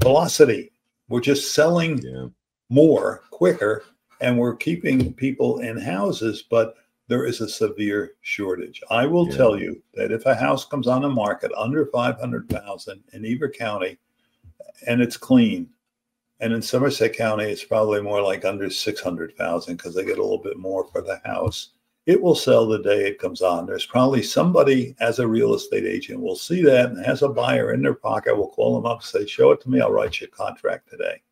velocity. 0.00 0.70
We're 1.08 1.20
just 1.20 1.54
selling 1.54 1.98
yeah. 1.98 2.26
more 2.68 3.22
quicker, 3.30 3.84
and 4.20 4.38
we're 4.38 4.54
keeping 4.56 5.12
people 5.12 5.58
in 5.58 5.76
houses, 5.76 6.44
but 6.48 6.76
there 7.08 7.26
is 7.26 7.40
a 7.40 7.48
severe 7.48 8.12
shortage. 8.22 8.82
I 8.90 9.06
will 9.06 9.28
yeah. 9.28 9.36
tell 9.36 9.58
you 9.58 9.82
that 9.94 10.12
if 10.12 10.24
a 10.26 10.34
house 10.34 10.64
comes 10.64 10.86
on 10.86 11.02
the 11.02 11.08
market 11.08 11.52
under 11.56 11.86
500,000 11.86 13.04
in 13.12 13.22
Beaver 13.22 13.50
County 13.50 13.98
and 14.86 15.00
it's 15.00 15.16
clean, 15.16 15.68
and 16.40 16.52
in 16.52 16.62
Somerset 16.62 17.14
County, 17.14 17.44
it's 17.44 17.64
probably 17.64 18.02
more 18.02 18.20
like 18.20 18.44
under 18.44 18.68
600,000 18.68 19.76
because 19.76 19.94
they 19.94 20.04
get 20.04 20.18
a 20.18 20.22
little 20.22 20.42
bit 20.42 20.58
more 20.58 20.86
for 20.88 21.00
the 21.00 21.20
house. 21.24 21.70
It 22.06 22.20
will 22.20 22.34
sell 22.34 22.66
the 22.66 22.82
day 22.82 23.06
it 23.06 23.18
comes 23.18 23.40
on. 23.40 23.66
There's 23.66 23.86
probably 23.86 24.22
somebody 24.22 24.94
as 25.00 25.20
a 25.20 25.28
real 25.28 25.54
estate 25.54 25.86
agent 25.86 26.20
will 26.20 26.36
see 26.36 26.62
that 26.62 26.90
and 26.90 27.04
has 27.04 27.22
a 27.22 27.28
buyer 27.28 27.72
in 27.72 27.82
their 27.82 27.94
pocket, 27.94 28.36
will 28.36 28.50
call 28.50 28.74
them 28.74 28.84
up, 28.84 29.02
say, 29.02 29.26
show 29.26 29.52
it 29.52 29.60
to 29.62 29.70
me. 29.70 29.80
I'll 29.80 29.92
write 29.92 30.20
you 30.20 30.26
a 30.26 30.30
contract 30.30 30.90
today. 30.90 31.22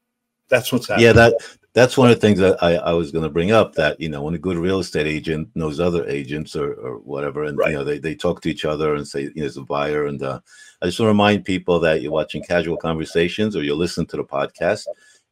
That's 0.52 0.70
what's 0.70 0.86
happening. 0.86 1.06
Yeah, 1.06 1.12
that 1.14 1.34
that's 1.72 1.96
one 1.96 2.10
of 2.10 2.16
the 2.16 2.20
things 2.20 2.38
that 2.40 2.62
I, 2.62 2.74
I 2.74 2.92
was 2.92 3.10
going 3.10 3.24
to 3.24 3.30
bring 3.30 3.52
up 3.52 3.72
that, 3.76 3.98
you 3.98 4.10
know, 4.10 4.22
when 4.22 4.34
a 4.34 4.38
good 4.38 4.58
real 4.58 4.80
estate 4.80 5.06
agent 5.06 5.48
knows 5.54 5.80
other 5.80 6.06
agents 6.06 6.54
or, 6.54 6.74
or 6.74 6.98
whatever, 6.98 7.44
and, 7.44 7.56
right. 7.56 7.70
you 7.70 7.78
know, 7.78 7.84
they, 7.84 7.98
they 7.98 8.14
talk 8.14 8.42
to 8.42 8.50
each 8.50 8.66
other 8.66 8.94
and 8.94 9.08
say, 9.08 9.22
you 9.22 9.28
know, 9.28 9.40
there's 9.40 9.56
a 9.56 9.62
buyer. 9.62 10.04
And 10.04 10.22
uh, 10.22 10.40
I 10.82 10.86
just 10.86 11.00
want 11.00 11.06
to 11.06 11.12
remind 11.12 11.46
people 11.46 11.80
that 11.80 12.02
you're 12.02 12.12
watching 12.12 12.42
cazual 12.42 12.78
conversations 12.78 13.56
or 13.56 13.62
you're 13.62 13.74
listening 13.74 14.08
to 14.08 14.18
the 14.18 14.24
podcast 14.24 14.84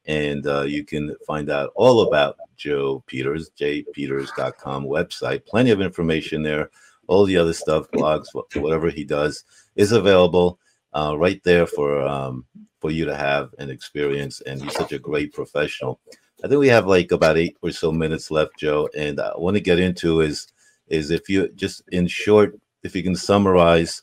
and 0.07 0.47
uh, 0.47 0.63
you 0.63 0.85
can 0.85 1.15
find 1.27 1.51
out 1.51 1.71
all 1.75 2.09
about 2.09 2.39
Joe 2.57 3.05
Peters, 3.07 3.51
jpeters.com 3.61 4.87
website. 4.87 5.45
Plenty 5.45 5.73
of 5.73 5.83
information 5.83 6.43
there. 6.43 6.71
All 7.09 7.27
the 7.27 7.37
other 7.37 7.53
stuff, 7.53 7.91
blogs, 7.91 8.29
whatever 8.55 8.89
he 8.89 9.05
does 9.05 9.45
is 9.77 9.93
available 9.93 10.59
uh, 10.93 11.15
right 11.17 11.43
there 11.45 11.67
for 11.67 12.03
um, 12.03 12.45
for 12.81 12.91
you 12.91 13.05
to 13.05 13.15
have 13.17 13.55
an 13.59 13.71
experience. 13.71 14.41
And 14.43 14.63
he's 14.63 14.75
such 14.75 14.93
a 14.93 14.99
great 14.99 15.33
professional. 15.33 16.01
I 16.43 16.49
think 16.49 16.59
we 16.61 16.69
have 16.69 16.87
like 16.87 17.13
about 17.13 17.37
eight 17.37 17.57
or 17.63 17.71
so 17.71 17.93
minutes 17.93 18.31
left, 18.31 18.59
Joe. 18.59 18.89
And 18.97 19.21
I 19.21 19.33
want 19.37 19.57
to 19.57 19.61
get 19.61 19.79
into 19.79 20.21
is 20.23 20.47
is 20.89 21.11
if 21.11 21.29
you 21.29 21.49
just 21.55 21.83
in 21.93 22.07
short, 22.07 22.59
if 22.83 22.97
you 22.97 23.03
can 23.03 23.15
summarize, 23.15 24.03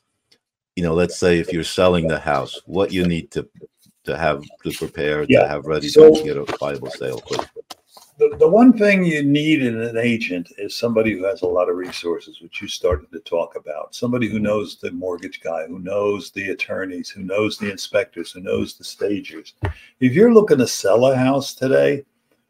you 0.75 0.83
know, 0.83 0.93
let's 0.93 1.17
say 1.17 1.39
if 1.39 1.51
you're 1.51 1.63
selling 1.63 2.07
the 2.07 2.19
house, 2.19 2.61
what 2.65 2.91
you 2.91 3.05
need 3.07 3.31
to 3.31 3.47
to 4.05 4.17
have 4.17 4.41
to 4.63 4.71
prepare 4.71 5.25
Yeah. 5.27 5.41
to 5.41 5.47
have 5.49 5.65
ready 5.65 5.89
So- 5.89 6.13
to 6.15 6.23
get 6.23 6.37
a 6.37 6.45
viable 6.59 6.91
sale. 6.91 7.19
quick. 7.19 7.45
The, 8.17 8.35
the 8.39 8.47
one 8.47 8.75
thing 8.75 9.05
you 9.05 9.21
need 9.21 9.61
in 9.61 9.79
an 9.79 9.95
agent 9.95 10.51
is 10.57 10.75
somebody 10.75 11.15
who 11.15 11.23
has 11.25 11.43
a 11.43 11.47
lot 11.47 11.69
of 11.69 11.75
resources, 11.75 12.41
which 12.41 12.63
you 12.63 12.67
started 12.67 13.11
to 13.11 13.19
talk 13.19 13.55
about. 13.55 13.93
Somebody 13.93 14.27
who 14.27 14.37
mm-hmm. 14.37 14.45
knows 14.45 14.77
the 14.77 14.89
mortgage 14.91 15.39
guy, 15.39 15.67
who 15.67 15.77
knows 15.77 16.31
the 16.31 16.49
attorneys, 16.49 17.09
who 17.09 17.21
knows 17.21 17.59
the 17.59 17.69
inspectors, 17.69 18.31
who 18.31 18.39
knows 18.39 18.73
the 18.73 18.83
stagers. 18.83 19.53
If 19.99 20.13
you're 20.13 20.33
looking 20.33 20.57
to 20.57 20.67
sell 20.67 21.05
a 21.05 21.15
house 21.15 21.53
today, 21.53 22.05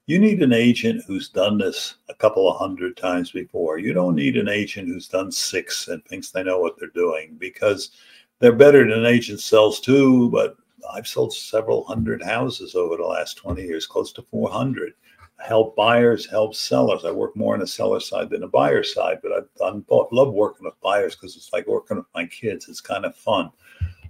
you 0.06 0.20
need 0.20 0.42
an 0.42 0.54
agent 0.54 1.04
who's 1.06 1.28
done 1.28 1.58
this 1.58 1.96
a 2.08 2.14
couple 2.14 2.50
of 2.50 2.58
hundred 2.58 2.96
times 2.96 3.32
before. 3.32 3.78
You 3.78 3.92
don't 3.92 4.16
need 4.16 4.38
an 4.38 4.48
agent 4.48 4.88
who's 4.88 5.10
done 5.10 5.34
six 5.34 5.90
and 5.90 6.02
thinks 6.06 6.32
they 6.32 6.44
know 6.44 6.60
what 6.60 6.80
they're 6.80 6.88
doing 6.96 7.36
because 7.38 7.92
they're 8.40 8.54
better 8.54 8.88
than 8.88 9.00
an 9.00 9.06
agent 9.06 9.42
sells 9.42 9.82
too. 9.82 10.30
But 10.30 10.56
I've 10.94 11.08
sold 11.08 11.34
several 11.34 11.84
hundred 11.84 12.24
houses 12.24 12.74
over 12.74 12.96
the 12.96 13.04
last 13.04 13.36
20 13.36 13.62
years, 13.64 13.86
close 13.86 14.14
to 14.14 14.22
400 14.22 14.94
help 15.40 15.76
buyers, 15.76 16.26
help 16.26 16.56
sellers. 16.56 17.06
I 17.06 17.12
work 17.12 17.36
more 17.36 17.54
on 17.54 17.60
the 17.60 17.68
seller 17.68 18.00
side 18.00 18.30
than 18.30 18.42
the 18.42 18.48
buyer 18.48 18.84
side, 18.84 19.20
but 19.22 19.54
both. 19.88 20.12
Love 20.12 20.34
working 20.34 20.66
with 20.66 20.80
buyers 20.82 21.16
because 21.16 21.36
it's 21.36 21.54
like 21.54 21.68
working 21.68 21.98
with 21.98 22.06
my 22.16 22.26
kids. 22.26 22.68
It's 22.68 22.82
kind 22.82 23.06
of 23.06 23.16
fun. 23.16 23.52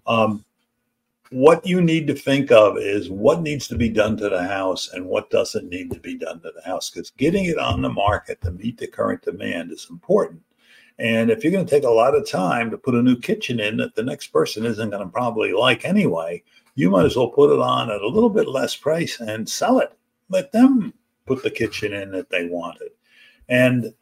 Um, 0.06 0.46
what 1.30 1.66
you 1.66 1.82
need 1.82 2.08
to 2.08 2.16
think 2.16 2.52
of 2.52 2.78
is 2.78 3.10
what 3.10 3.42
needs 3.42 3.68
to 3.68 3.76
be 3.76 3.90
done 3.90 4.16
to 4.18 4.30
the 4.30 4.44
house 4.44 4.94
and 4.94 5.06
what 5.06 5.30
doesn't 5.30 5.70
need 5.70 5.92
to 5.92 6.00
be 6.00 6.18
done 6.18 6.40
to 6.40 6.52
the 6.56 6.62
house 6.62 6.90
because 6.90 7.10
getting 7.12 7.46
it 7.46 7.58
on 7.58 7.82
the 7.82 7.90
market 7.90 8.40
to 8.42 8.52
meet 8.52 8.78
the 8.78 8.88
current 8.88 9.22
demand 9.22 9.72
is 9.72 9.88
important. 9.90 10.42
And 11.00 11.30
if 11.30 11.44
you're 11.44 11.52
going 11.52 11.66
to 11.66 11.70
take 11.70 11.84
a 11.84 11.90
lot 11.90 12.16
of 12.16 12.28
time 12.28 12.72
to 12.72 12.78
put 12.78 12.96
a 12.96 13.02
new 13.02 13.20
kitchen 13.20 13.60
in 13.60 13.78
that 13.78 13.94
the 13.96 14.04
next 14.04 14.28
person 14.28 14.66
isn't 14.66 14.90
going 14.90 15.04
to 15.04 15.10
probably 15.10 15.52
like 15.52 15.84
anyway, 15.84 16.42
you 16.76 16.90
might 16.90 17.06
as 17.06 17.18
well 17.18 17.30
put 17.30 17.54
it 17.54 17.60
on 17.60 17.92
at 17.92 18.02
a 18.02 18.08
little 18.08 18.30
bit 18.30 18.48
less 18.48 18.76
price 18.76 19.20
and 19.20 19.48
sell 19.48 19.80
it. 19.80 19.92
Let 20.30 20.52
them 20.52 20.94
put 21.28 21.44
the 21.44 21.52
kitchen 21.52 21.94
in 21.94 22.12
that 22.12 22.30
they 22.30 22.48
wanted. 22.48 22.92
And 23.50 23.94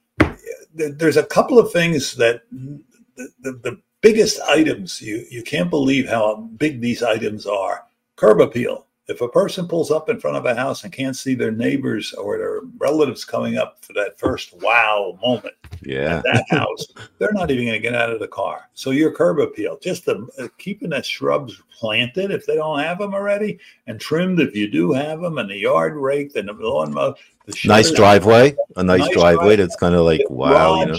there's 0.74 1.18
a 1.18 1.26
couple 1.26 1.60
of 1.60 1.72
things 1.72 2.16
that 2.16 2.44
the, 2.52 3.30
the, 3.42 3.52
the 3.52 3.82
biggest 4.02 4.40
items, 4.42 5.02
you, 5.02 5.26
you 5.30 5.44
can't 5.44 5.70
believe 5.70 6.08
how 6.08 6.36
big 6.36 6.80
these 6.80 7.04
items 7.04 7.46
are. 7.46 7.84
Curb 8.16 8.40
appeal. 8.40 8.86
If 9.08 9.22
a 9.22 9.30
person 9.30 9.68
pulls 9.68 9.92
up 9.92 10.10
in 10.10 10.20
front 10.20 10.36
of 10.38 10.46
a 10.48 10.56
house 10.56 10.84
and 10.84 10.92
can't 10.92 11.16
see 11.16 11.36
their 11.36 11.52
neighbors 11.52 12.12
or 12.14 12.40
their 12.40 12.62
relatives 12.80 13.24
coming 13.24 13.56
up 13.56 13.78
for 13.86 13.94
that 13.94 14.18
first 14.18 14.54
wow 14.62 15.18
moment, 15.22 15.54
Yeah. 15.84 16.18
at 16.18 16.24
that 16.24 16.46
house, 16.50 16.88
they're 17.20 17.32
not 17.32 17.52
even 17.52 17.66
going 17.66 17.80
to 17.80 17.88
get 17.88 17.94
out 17.94 18.10
of 18.12 18.20
the 18.20 18.28
car. 18.28 18.68
So 18.74 18.90
your 18.90 19.12
curb 19.12 19.40
appeal, 19.40 19.78
just 19.80 20.06
the, 20.06 20.28
uh, 20.40 20.48
keeping 20.58 20.90
the 20.90 21.04
shrubs 21.04 21.62
planted 21.72 22.32
if 22.32 22.48
they 22.48 22.56
don't 22.56 22.80
have 22.80 22.98
them 22.98 23.14
already, 23.14 23.60
and 23.86 24.00
trimmed 24.02 24.40
if 24.40 24.56
you 24.56 24.68
do 24.72 24.92
have 24.94 25.22
them, 25.22 25.38
and 25.38 25.52
the 25.52 25.58
yard 25.58 25.96
raked 25.96 26.36
and 26.36 26.50
the 26.50 26.54
lawn 26.54 26.92
mowed. 26.92 27.16
The 27.46 27.56
Nice 27.66 27.92
driveway. 27.92 28.56
A 28.76 28.84
nice, 28.84 29.02
Nice 29.02 29.10
driveway 29.12 29.36
driveway. 29.36 29.56
that's 29.58 29.76
kind 29.76 29.94
of 29.94 30.02
like 30.06 30.22
wow, 30.32 30.80
you 30.80 30.86
know. 30.88 30.98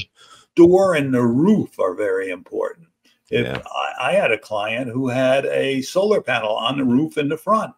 Door 0.54 0.94
and 0.94 1.12
the 1.12 1.22
roof 1.22 1.78
are 1.80 1.94
very 1.94 2.30
important. 2.30 2.86
If 3.30 3.44
Yeah. 3.46 3.60
I, 3.98 4.10
I 4.10 4.12
had 4.12 4.30
a 4.30 4.38
client 4.38 4.90
who 4.92 5.08
had 5.08 5.44
a 5.46 5.82
solar 5.82 6.20
panel 6.22 6.52
on 6.54 6.78
the 6.78 6.84
roof 6.84 7.18
in 7.18 7.28
the 7.28 7.36
front, 7.36 7.74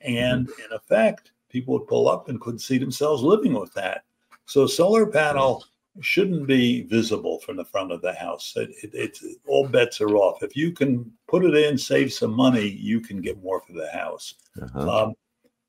and 0.00 0.48
in 0.48 0.72
effect, 0.72 1.32
people 1.48 1.74
would 1.74 1.86
pull 1.86 2.08
up 2.08 2.28
and 2.28 2.40
couldn't 2.40 2.60
see 2.60 2.78
themselves 2.78 3.22
living 3.22 3.54
with 3.54 3.72
that. 3.74 4.04
So 4.46 4.66
solar 4.66 5.06
panel 5.06 5.64
shouldn't 6.00 6.46
be 6.46 6.82
visible 6.82 7.40
from 7.40 7.56
the 7.56 7.64
front 7.64 7.92
of 7.92 8.00
the 8.00 8.12
house. 8.12 8.54
It, 8.56 8.70
it, 8.82 8.90
it's 8.94 9.24
all 9.46 9.68
bets 9.68 10.00
are 10.00 10.16
off. 10.16 10.42
If 10.42 10.56
you 10.56 10.72
can 10.72 11.10
put 11.28 11.44
it 11.44 11.54
in, 11.54 11.76
save 11.76 12.12
some 12.12 12.32
money, 12.32 12.66
you 12.66 13.00
can 13.00 13.20
get 13.20 13.42
more 13.42 13.60
for 13.60 13.72
the 13.72 13.90
house. 13.90 14.34
Uh-huh. 14.60 15.04
Um, 15.04 15.14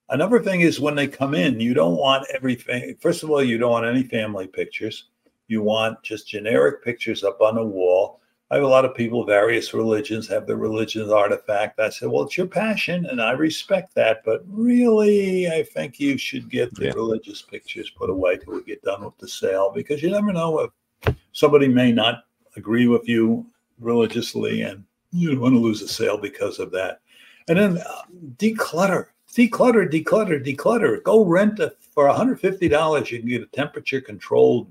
another 0.09 0.39
thing 0.39 0.61
is 0.61 0.79
when 0.79 0.95
they 0.95 1.07
come 1.07 1.33
in, 1.33 1.59
you 1.59 1.73
don't 1.73 1.97
want 1.97 2.27
everything. 2.33 2.95
First 2.99 3.23
of 3.23 3.31
all, 3.31 3.43
you 3.43 3.57
don't 3.57 3.71
want 3.71 3.85
any 3.85 4.03
family 4.03 4.47
pictures. 4.47 5.09
You 5.47 5.63
want 5.63 6.01
just 6.03 6.29
generic 6.29 6.83
pictures 6.83 7.23
up 7.23 7.41
on 7.41 7.55
the 7.55 7.65
wall. 7.65 8.20
I 8.51 8.55
have 8.55 8.65
a 8.65 8.67
lot 8.67 8.83
of 8.83 8.93
people, 8.93 9.23
various 9.25 9.73
religions, 9.73 10.27
have 10.27 10.45
their 10.45 10.57
religion's 10.57 11.09
artifact. 11.09 11.79
I 11.79 11.87
said, 11.89 12.09
well, 12.09 12.23
it's 12.23 12.37
your 12.37 12.47
passion, 12.47 13.05
and 13.05 13.21
I 13.21 13.31
respect 13.31 13.95
that. 13.95 14.23
But 14.25 14.43
really, 14.45 15.49
I 15.49 15.63
think 15.63 16.01
you 16.01 16.17
should 16.17 16.49
get 16.49 16.75
the 16.75 16.87
Yeah. 16.87 16.91
religious 16.91 17.41
pictures 17.41 17.89
put 17.89 18.09
away 18.09 18.35
till 18.35 18.55
we 18.55 18.63
get 18.63 18.81
done 18.81 19.05
with 19.05 19.17
the 19.19 19.27
sale 19.27 19.71
because 19.73 20.03
you 20.03 20.09
never 20.09 20.33
know 20.33 20.59
if 20.59 21.15
somebody 21.31 21.69
may 21.69 21.93
not 21.93 22.25
agree 22.57 22.89
with 22.89 23.07
you 23.07 23.45
religiously 23.79 24.63
and 24.63 24.83
you 25.13 25.31
don't 25.31 25.39
want 25.39 25.55
to 25.55 25.59
lose 25.59 25.81
a 25.81 25.87
sale 25.87 26.17
because 26.17 26.59
of 26.59 26.71
that. 26.71 26.99
And 27.47 27.57
then 27.57 27.77
uh, 27.77 28.01
declutter, 28.35 29.07
declutter, 29.33 29.89
declutter, 29.89 30.45
declutter. 30.45 31.01
Go 31.03 31.23
rent 31.23 31.59
a, 31.59 31.73
for 31.93 32.09
$150. 32.09 33.11
You 33.11 33.19
can 33.19 33.29
get 33.29 33.43
a 33.43 33.45
temperature 33.45 34.01
controlled 34.01 34.67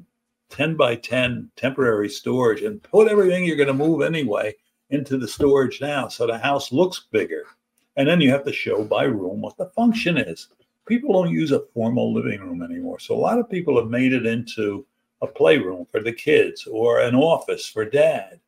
10 0.51 0.77
by 0.77 0.97
10 0.97 1.51
temporary 1.57 2.09
storage 2.09 2.63
and 2.63 2.83
put 2.83 3.09
everything 3.09 3.45
you're 3.45 3.57
going 3.57 3.67
to 3.67 3.75
move 3.75 4.03
anyway 4.03 4.55
into 4.91 5.17
the 5.17 5.29
storage 5.29 5.81
now. 5.81 6.09
So 6.09 6.27
the 6.27 6.39
house 6.39 6.73
looks 6.73 7.07
bigger. 7.11 7.45
And 7.97 8.09
then 8.09 8.21
you 8.21 8.31
have 8.31 8.45
to 8.45 8.53
show 8.53 8.85
by 8.85 9.05
room 9.05 9.41
what 9.41 9.57
the 9.57 9.71
function 9.71 10.17
is. 10.17 10.49
People 10.87 11.13
don't 11.13 11.33
use 11.33 11.53
a 11.53 11.65
formal 11.75 12.13
living 12.13 12.41
room 12.41 12.63
anymore. 12.63 12.99
So 12.99 13.15
a 13.15 13.19
lot 13.19 13.39
of 13.39 13.49
people 13.49 13.77
have 13.79 13.91
made 13.91 14.13
it 14.13 14.27
into 14.27 14.87
a 15.23 15.27
playroom 15.27 15.87
for 15.91 16.01
the 16.01 16.13
kids 16.13 16.67
or 16.67 17.01
an 17.01 17.15
office 17.15 17.67
for 17.67 17.85
dad. 17.85 18.41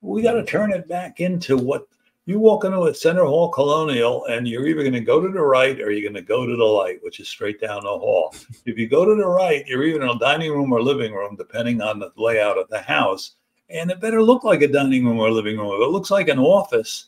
We 0.00 0.22
got 0.22 0.34
to 0.34 0.44
turn 0.44 0.72
it 0.72 0.88
back 0.88 1.20
into 1.20 1.56
what 1.56 1.86
you 2.26 2.38
walk 2.38 2.64
into 2.64 2.84
a 2.84 2.94
Center 2.94 3.24
Hall 3.24 3.48
Colonial 3.48 4.24
and 4.26 4.46
you're 4.46 4.66
either 4.66 4.82
going 4.82 4.92
to 4.92 5.00
go 5.00 5.20
to 5.20 5.28
the 5.28 5.40
right 5.40 5.80
or 5.80 5.90
you're 5.90 6.08
going 6.08 6.22
to 6.22 6.26
go 6.26 6.46
to 6.46 6.56
the 6.56 6.64
light, 6.64 7.02
which 7.02 7.18
is 7.18 7.28
straight 7.28 7.60
down 7.60 7.84
the 7.84 7.88
hall. 7.88 8.34
If 8.66 8.78
you 8.78 8.88
go 8.88 9.04
to 9.04 9.14
the 9.14 9.26
right, 9.26 9.66
you're 9.66 9.84
either 9.84 10.02
in 10.02 10.08
a 10.08 10.18
dining 10.18 10.52
room 10.52 10.72
or 10.72 10.82
living 10.82 11.12
room, 11.12 11.34
depending 11.36 11.80
on 11.80 11.98
the 11.98 12.12
layout 12.16 12.58
of 12.58 12.68
the 12.68 12.80
house. 12.80 13.36
And 13.68 13.90
it 13.90 14.00
better 14.00 14.22
look 14.22 14.44
like 14.44 14.62
a 14.62 14.68
dining 14.68 15.06
room 15.06 15.18
or 15.18 15.30
living 15.30 15.58
room. 15.58 15.72
If 15.74 15.86
it 15.86 15.90
looks 15.90 16.10
like 16.10 16.28
an 16.28 16.38
office, 16.38 17.06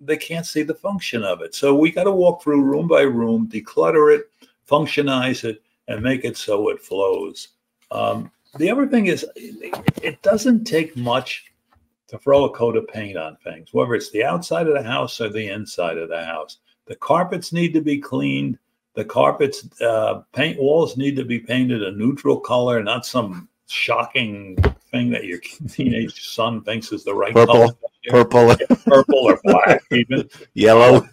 they 0.00 0.16
can't 0.16 0.46
see 0.46 0.62
the 0.62 0.74
function 0.74 1.22
of 1.22 1.42
it. 1.42 1.54
So 1.54 1.74
we 1.74 1.90
got 1.90 2.04
to 2.04 2.12
walk 2.12 2.42
through 2.42 2.62
room 2.62 2.88
by 2.88 3.02
room, 3.02 3.48
declutter 3.48 4.16
it, 4.16 4.30
functionize 4.68 5.44
it, 5.44 5.62
and 5.88 6.02
make 6.02 6.24
it 6.24 6.36
so 6.36 6.68
it 6.70 6.80
flows. 6.80 7.48
Um, 7.90 8.30
the 8.56 8.70
other 8.70 8.86
thing 8.86 9.06
is, 9.06 9.26
it 9.34 10.20
doesn't 10.22 10.64
take 10.64 10.96
much 10.96 11.51
to 12.12 12.18
throw 12.18 12.44
a 12.44 12.50
coat 12.54 12.76
of 12.76 12.86
paint 12.88 13.16
on 13.16 13.36
things, 13.42 13.70
whether 13.72 13.94
it's 13.94 14.10
the 14.10 14.22
outside 14.22 14.68
of 14.68 14.74
the 14.74 14.82
house 14.82 15.20
or 15.20 15.30
the 15.30 15.48
inside 15.48 15.96
of 15.98 16.08
the 16.10 16.22
house. 16.24 16.58
The 16.86 16.94
carpets 16.96 17.52
need 17.52 17.72
to 17.72 17.80
be 17.80 17.98
cleaned. 17.98 18.58
The 18.94 19.04
carpets, 19.04 19.66
uh, 19.80 20.20
paint 20.34 20.60
walls 20.60 20.98
need 20.98 21.16
to 21.16 21.24
be 21.24 21.38
painted 21.38 21.82
a 21.82 21.90
neutral 21.92 22.38
color, 22.38 22.82
not 22.82 23.06
some 23.06 23.48
shocking 23.66 24.56
thing 24.90 25.08
that 25.10 25.24
your 25.24 25.38
teenage 25.70 26.28
son 26.28 26.62
thinks 26.62 26.92
is 26.92 27.02
the 27.02 27.14
right 27.14 27.32
Purple. 27.32 27.54
color. 27.54 27.74
Purple, 28.08 28.56
Purple 28.84 29.18
or 29.18 29.40
black, 29.44 29.80
even. 29.92 30.28
yellow. 30.54 31.08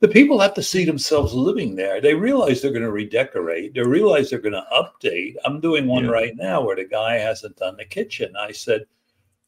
The 0.00 0.08
people 0.08 0.38
have 0.40 0.52
to 0.54 0.62
see 0.62 0.84
themselves 0.84 1.32
living 1.32 1.74
there. 1.74 2.00
They 2.02 2.12
realize 2.12 2.60
they're 2.60 2.70
going 2.72 2.82
to 2.82 2.90
redecorate. 2.90 3.72
They 3.72 3.80
realize 3.82 4.28
they're 4.28 4.40
going 4.40 4.52
to 4.52 4.66
update. 4.72 5.36
I'm 5.44 5.60
doing 5.60 5.86
one 5.86 6.04
Yeah. 6.04 6.10
right 6.10 6.36
now 6.36 6.60
where 6.60 6.76
the 6.76 6.84
guy 6.84 7.14
hasn't 7.16 7.56
done 7.56 7.76
the 7.78 7.84
kitchen. 7.86 8.34
I 8.38 8.52
said, 8.52 8.84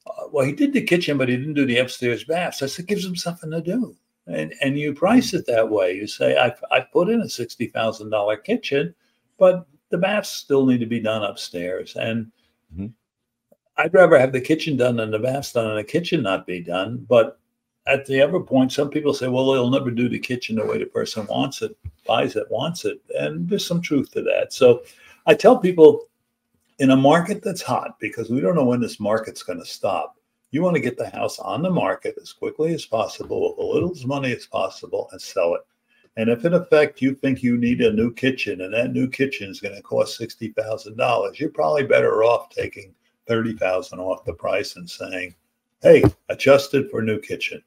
uh, 0.08 0.28
well, 0.30 0.44
he 0.46 0.52
did 0.52 0.72
the 0.72 0.82
kitchen, 0.82 1.18
but 1.18 1.28
he 1.28 1.36
didn't 1.36 1.54
do 1.54 1.66
the 1.66 1.78
upstairs 1.78 2.24
baths. 2.24 2.62
I 2.62 2.66
said, 2.66 2.86
gives 2.86 3.04
him 3.04 3.16
something 3.16 3.50
to 3.50 3.60
do. 3.60 3.96
And 4.26 4.52
and 4.62 4.78
you 4.78 4.92
price 4.94 5.32
it 5.34 5.46
that 5.46 5.68
way. 5.70 5.94
You 5.94 6.06
say, 6.06 6.36
I, 6.36 6.54
I 6.70 6.80
put 6.80 7.08
in 7.08 7.22
a 7.22 7.24
$60,000 7.24 8.44
kitchen, 8.44 8.94
but 9.38 9.66
the 9.90 9.98
baths 9.98 10.28
still 10.28 10.66
need 10.66 10.80
to 10.80 10.86
be 10.86 11.00
done 11.00 11.22
upstairs. 11.22 11.96
And 11.96 12.30
Mhm. 12.76 12.92
I'd 13.78 13.94
rather 13.94 14.18
have 14.18 14.32
the 14.32 14.40
kitchen 14.40 14.76
done 14.76 14.96
than 14.96 15.10
the 15.10 15.18
baths 15.18 15.52
done 15.52 15.68
and 15.68 15.78
the 15.78 15.84
kitchen 15.84 16.22
not 16.22 16.46
be 16.46 16.60
done. 16.60 17.06
But 17.08 17.38
at 17.86 18.04
the 18.04 18.20
other 18.20 18.40
point, 18.40 18.72
some 18.72 18.90
people 18.90 19.14
say, 19.14 19.28
well, 19.28 19.50
they'll 19.50 19.70
never 19.70 19.90
do 19.90 20.08
the 20.08 20.18
kitchen 20.18 20.56
the 20.56 20.66
way 20.66 20.78
the 20.78 20.84
person 20.86 21.26
wants 21.26 21.62
it, 21.62 21.76
buys 22.04 22.36
it, 22.36 22.50
wants 22.50 22.84
it. 22.84 23.00
And 23.18 23.48
there's 23.48 23.66
some 23.66 23.80
truth 23.80 24.10
to 24.12 24.22
that. 24.22 24.52
So 24.52 24.82
I 25.26 25.34
tell 25.34 25.56
people 25.58 26.07
in 26.78 26.90
a 26.90 26.96
market 26.96 27.42
that's 27.42 27.62
hot, 27.62 27.98
because 28.00 28.30
we 28.30 28.40
don't 28.40 28.54
know 28.54 28.64
when 28.64 28.80
this 28.80 29.00
market's 29.00 29.42
going 29.42 29.58
to 29.58 29.66
stop, 29.66 30.16
you 30.50 30.62
want 30.62 30.76
to 30.76 30.82
get 30.82 30.96
the 30.96 31.10
house 31.10 31.38
on 31.38 31.62
the 31.62 31.70
market 31.70 32.16
as 32.20 32.32
quickly 32.32 32.72
as 32.72 32.86
possible 32.86 33.42
with 33.42 33.58
as 33.58 33.72
little 33.74 33.90
as 33.90 34.06
money 34.06 34.32
as 34.32 34.46
possible 34.46 35.08
and 35.12 35.20
sell 35.20 35.54
it. 35.54 35.62
And 36.16 36.30
if 36.30 36.44
in 36.44 36.54
effect 36.54 37.02
you 37.02 37.14
think 37.14 37.42
you 37.42 37.58
need 37.58 37.80
a 37.80 37.92
new 37.92 38.12
kitchen 38.12 38.62
and 38.62 38.74
that 38.74 38.92
new 38.92 39.08
kitchen 39.08 39.50
is 39.50 39.60
going 39.60 39.74
to 39.74 39.82
cost 39.82 40.16
sixty 40.16 40.48
thousand 40.48 40.96
dollars, 40.96 41.38
you're 41.38 41.50
probably 41.50 41.84
better 41.84 42.24
off 42.24 42.50
taking 42.50 42.94
thirty 43.26 43.52
thousand 43.52 44.00
off 44.00 44.24
the 44.24 44.32
price 44.32 44.76
and 44.76 44.88
saying, 44.88 45.34
"Hey, 45.82 46.02
adjusted 46.28 46.90
for 46.90 47.02
new 47.02 47.20
kitchen." 47.20 47.62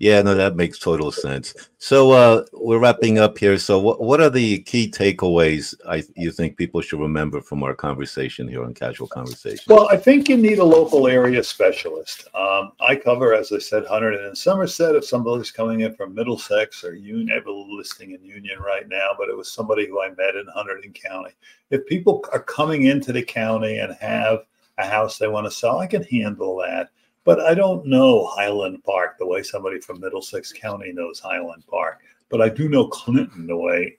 Yeah, 0.00 0.22
no, 0.22 0.34
that 0.34 0.54
makes 0.54 0.78
total 0.78 1.10
sense. 1.10 1.54
So 1.78 2.12
uh, 2.12 2.44
we're 2.52 2.78
wrapping 2.78 3.18
up 3.18 3.36
here. 3.36 3.58
So 3.58 3.80
what 3.80 4.00
what 4.00 4.20
are 4.20 4.30
the 4.30 4.60
key 4.60 4.88
takeaways 4.90 5.74
I 5.88 6.04
you 6.14 6.30
think 6.30 6.56
people 6.56 6.80
should 6.80 7.00
remember 7.00 7.40
from 7.40 7.64
our 7.64 7.74
conversation 7.74 8.46
here 8.46 8.64
on 8.64 8.74
Cazual 8.74 9.08
Conversation? 9.08 9.64
Well, 9.66 9.88
I 9.88 9.96
think 9.96 10.28
you 10.28 10.36
need 10.36 10.60
a 10.60 10.64
local 10.64 11.08
area 11.08 11.42
specialist. 11.42 12.28
Um, 12.34 12.72
I 12.80 12.94
cover, 12.94 13.34
as 13.34 13.50
I 13.50 13.58
said, 13.58 13.86
Hunterdon 13.86 14.24
and 14.28 14.38
Somerset. 14.38 14.94
If 14.94 15.04
somebody's 15.04 15.50
coming 15.50 15.80
in 15.80 15.94
from 15.94 16.14
Middlesex 16.14 16.84
or 16.84 16.94
Union, 16.94 17.30
I 17.32 17.34
have 17.34 17.46
a 17.46 17.52
listing 17.52 18.12
in 18.12 18.24
Union 18.24 18.60
right 18.60 18.88
now, 18.88 19.10
but 19.18 19.28
it 19.28 19.36
was 19.36 19.52
somebody 19.52 19.88
who 19.88 20.00
I 20.00 20.10
met 20.10 20.36
in 20.36 20.46
Hunterdon 20.56 20.94
County. 20.94 21.32
If 21.70 21.84
people 21.86 22.24
are 22.32 22.42
coming 22.42 22.84
into 22.84 23.12
the 23.12 23.22
county 23.22 23.78
and 23.78 23.96
have 23.96 24.40
a 24.78 24.86
house 24.86 25.18
they 25.18 25.26
want 25.26 25.46
to 25.46 25.50
sell, 25.50 25.80
I 25.80 25.88
can 25.88 26.04
handle 26.04 26.56
that. 26.58 26.90
But 27.28 27.40
I 27.40 27.52
don't 27.52 27.84
know 27.84 28.24
Highland 28.24 28.82
Park 28.84 29.18
the 29.18 29.26
way 29.26 29.42
somebody 29.42 29.80
from 29.80 30.00
Middlesex 30.00 30.50
County 30.50 30.94
knows 30.94 31.20
Highland 31.20 31.62
Park. 31.66 32.00
But 32.30 32.40
I 32.40 32.48
do 32.48 32.70
know 32.70 32.86
Clinton 32.88 33.46
the 33.46 33.54
way 33.54 33.98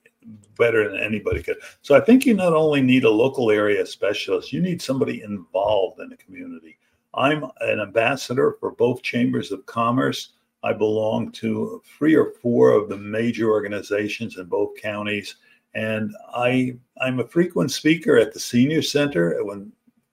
better 0.58 0.90
than 0.90 1.00
anybody 1.00 1.40
could. 1.40 1.58
So 1.80 1.94
I 1.94 2.00
think 2.00 2.26
you 2.26 2.34
not 2.34 2.54
only 2.54 2.82
need 2.82 3.04
a 3.04 3.08
local 3.08 3.52
area 3.52 3.86
specialist, 3.86 4.52
you 4.52 4.60
need 4.60 4.82
somebody 4.82 5.22
involved 5.22 6.00
in 6.00 6.08
the 6.08 6.16
community. 6.16 6.76
I'm 7.14 7.44
an 7.60 7.78
ambassador 7.78 8.56
for 8.58 8.72
both 8.72 9.00
chambers 9.04 9.52
of 9.52 9.64
commerce. 9.64 10.30
I 10.64 10.72
belong 10.72 11.30
to 11.34 11.80
three 11.86 12.16
or 12.16 12.32
four 12.42 12.72
of 12.72 12.88
the 12.88 12.96
major 12.96 13.48
organizations 13.48 14.38
in 14.38 14.46
both 14.46 14.74
counties. 14.76 15.36
And 15.74 16.12
I, 16.34 16.76
I'm 17.00 17.20
a 17.20 17.28
frequent 17.28 17.70
speaker 17.70 18.16
at 18.16 18.32
the 18.32 18.40
senior 18.40 18.82
center 18.82 19.38
when 19.44 19.70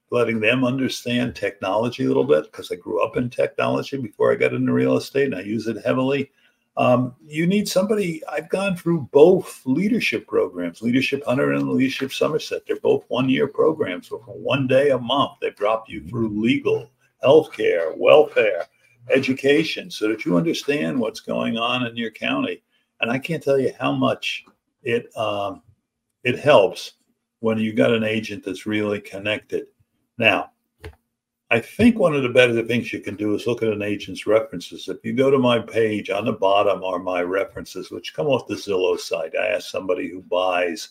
letting 0.09 0.39
them 0.39 0.63
understand 0.63 1.35
technology 1.35 2.05
a 2.05 2.07
little 2.07 2.23
bit 2.23 2.45
because 2.45 2.71
I 2.71 2.75
grew 2.75 3.03
up 3.03 3.17
in 3.17 3.29
technology 3.29 3.97
before 3.97 4.31
I 4.31 4.35
got 4.35 4.53
into 4.53 4.71
real 4.71 4.97
estate 4.97 5.25
and 5.25 5.35
I 5.35 5.41
use 5.41 5.67
it 5.67 5.83
heavily. 5.83 6.31
Um, 6.77 7.15
you 7.25 7.47
need 7.47 7.67
somebody. 7.67 8.21
I've 8.27 8.49
gone 8.49 8.75
through 8.75 9.09
both 9.11 9.61
leadership 9.65 10.27
programs, 10.27 10.81
Leadership 10.81 11.23
Hunter 11.25 11.53
and 11.53 11.69
Leadership 11.69 12.13
Somerset. 12.13 12.61
They're 12.67 12.79
both 12.79 13.03
one 13.07 13.29
year 13.29 13.47
programs. 13.47 14.09
So 14.09 14.19
for 14.19 14.37
one 14.37 14.67
day 14.67 14.91
a 14.91 14.99
month, 14.99 15.33
they 15.41 15.49
drop 15.49 15.89
you 15.89 16.07
through 16.07 16.39
legal, 16.39 16.91
healthcare, 17.23 17.97
welfare, 17.97 18.65
education, 19.09 19.89
so 19.89 20.07
that 20.07 20.23
you 20.23 20.37
understand 20.37 20.99
what's 20.99 21.19
going 21.19 21.57
on 21.57 21.87
in 21.87 21.97
your 21.97 22.11
county. 22.11 22.61
And 23.01 23.09
I 23.09 23.17
can't 23.17 23.41
tell 23.41 23.59
you 23.59 23.73
how 23.79 23.91
much 23.91 24.45
it 24.83 25.15
um, 25.17 25.63
it 26.23 26.37
helps 26.37 26.93
when 27.39 27.57
you've 27.57 27.75
got 27.75 27.91
an 27.91 28.03
agent 28.03 28.43
that's 28.45 28.67
really 28.67 29.01
connected 29.01 29.65
now, 30.17 30.51
I 31.49 31.59
think 31.59 31.97
one 31.97 32.13
of 32.13 32.23
the 32.23 32.29
better 32.29 32.61
things 32.63 32.91
you 32.91 32.99
can 32.99 33.15
do 33.15 33.33
is 33.33 33.47
look 33.47 33.63
at 33.63 33.69
an 33.69 33.81
agent's 33.81 34.27
references. 34.27 34.89
If 34.89 34.97
you 35.05 35.13
go 35.13 35.31
to 35.31 35.39
my 35.39 35.59
page 35.59 36.09
on 36.09 36.25
the 36.25 36.33
bottom 36.33 36.83
are 36.83 36.99
my 36.99 37.21
references, 37.21 37.89
which 37.89 38.13
come 38.13 38.27
off 38.27 38.47
the 38.47 38.55
Zillow 38.55 38.99
site. 38.99 39.33
I 39.37 39.47
ask 39.47 39.69
somebody 39.69 40.09
who 40.09 40.21
buys 40.23 40.89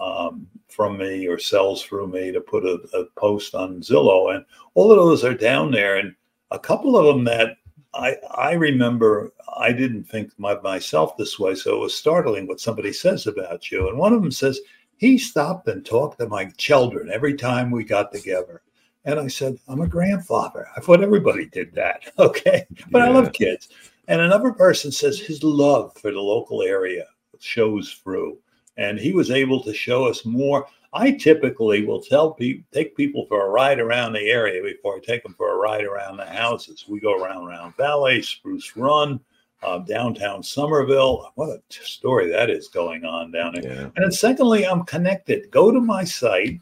um, 0.00 0.46
from 0.68 0.96
me 0.96 1.26
or 1.26 1.38
sells 1.38 1.82
through 1.82 2.08
me 2.08 2.32
to 2.32 2.40
put 2.40 2.64
a, 2.64 2.78
a, 2.94 3.04
post 3.16 3.54
on 3.54 3.80
Zillow, 3.80 4.34
and 4.34 4.44
all 4.74 4.90
of 4.90 4.96
those 4.96 5.24
are 5.24 5.34
down 5.34 5.72
there. 5.72 5.96
And 5.96 6.14
a 6.52 6.58
couple 6.58 6.96
of 6.96 7.04
them 7.04 7.24
that 7.24 7.56
I 7.94 8.16
I 8.30 8.52
remember 8.52 9.32
I 9.56 9.72
didn't 9.72 10.04
think 10.04 10.32
my, 10.38 10.58
myself 10.60 11.16
this 11.16 11.38
way, 11.38 11.54
so 11.54 11.74
it 11.74 11.80
was 11.80 11.94
startling 11.94 12.46
what 12.46 12.60
somebody 12.60 12.92
says 12.92 13.26
about 13.26 13.70
you. 13.70 13.88
And 13.88 13.98
one 13.98 14.12
of 14.12 14.22
them 14.22 14.30
says 14.30 14.60
he 14.96 15.18
stopped 15.18 15.68
and 15.68 15.84
talked 15.84 16.18
to 16.20 16.28
my 16.28 16.46
children 16.56 17.10
every 17.10 17.34
time 17.34 17.70
we 17.70 17.84
got 17.84 18.12
together. 18.12 18.62
And 19.04 19.18
I 19.18 19.28
said, 19.28 19.58
I'm 19.68 19.80
a 19.80 19.86
grandfather. 19.86 20.66
I 20.76 20.80
thought 20.80 21.02
everybody 21.02 21.46
did 21.46 21.74
that. 21.74 22.02
Okay. 22.18 22.66
But 22.90 22.98
yeah. 22.98 23.06
I 23.06 23.08
love 23.08 23.32
kids. 23.32 23.68
And 24.08 24.20
another 24.20 24.52
person 24.52 24.90
says 24.90 25.18
his 25.18 25.42
love 25.42 25.96
for 25.96 26.10
the 26.10 26.20
local 26.20 26.62
area 26.62 27.06
shows 27.38 27.92
through. 27.92 28.38
And 28.76 28.98
he 28.98 29.12
was 29.12 29.30
able 29.30 29.62
to 29.62 29.74
show 29.74 30.04
us 30.04 30.24
more. 30.24 30.66
I 30.92 31.12
typically 31.12 31.84
will 31.84 32.00
tell 32.00 32.32
people, 32.32 32.64
take 32.72 32.96
people 32.96 33.26
for 33.26 33.46
a 33.46 33.50
ride 33.50 33.78
around 33.78 34.14
the 34.14 34.30
area 34.30 34.62
before 34.62 34.96
I 34.96 35.00
take 35.00 35.22
them 35.22 35.34
for 35.34 35.52
a 35.52 35.56
ride 35.56 35.84
around 35.84 36.16
the 36.16 36.26
houses. 36.26 36.86
We 36.88 37.00
go 37.00 37.22
around 37.22 37.46
Round 37.46 37.76
Valley, 37.76 38.22
Spruce 38.22 38.76
Run, 38.76 39.20
uh, 39.62 39.78
downtown 39.78 40.42
Somerville. 40.42 41.32
What 41.34 41.50
a 41.50 41.62
story 41.70 42.30
that 42.30 42.50
is 42.50 42.68
going 42.68 43.04
on 43.04 43.30
down 43.30 43.54
there. 43.54 43.72
Yeah. 43.72 43.80
And 43.80 43.92
then 43.96 44.12
secondly, 44.12 44.66
I'm 44.66 44.84
connected. 44.84 45.50
Go 45.50 45.70
to 45.70 45.80
my 45.80 46.04
site. 46.04 46.60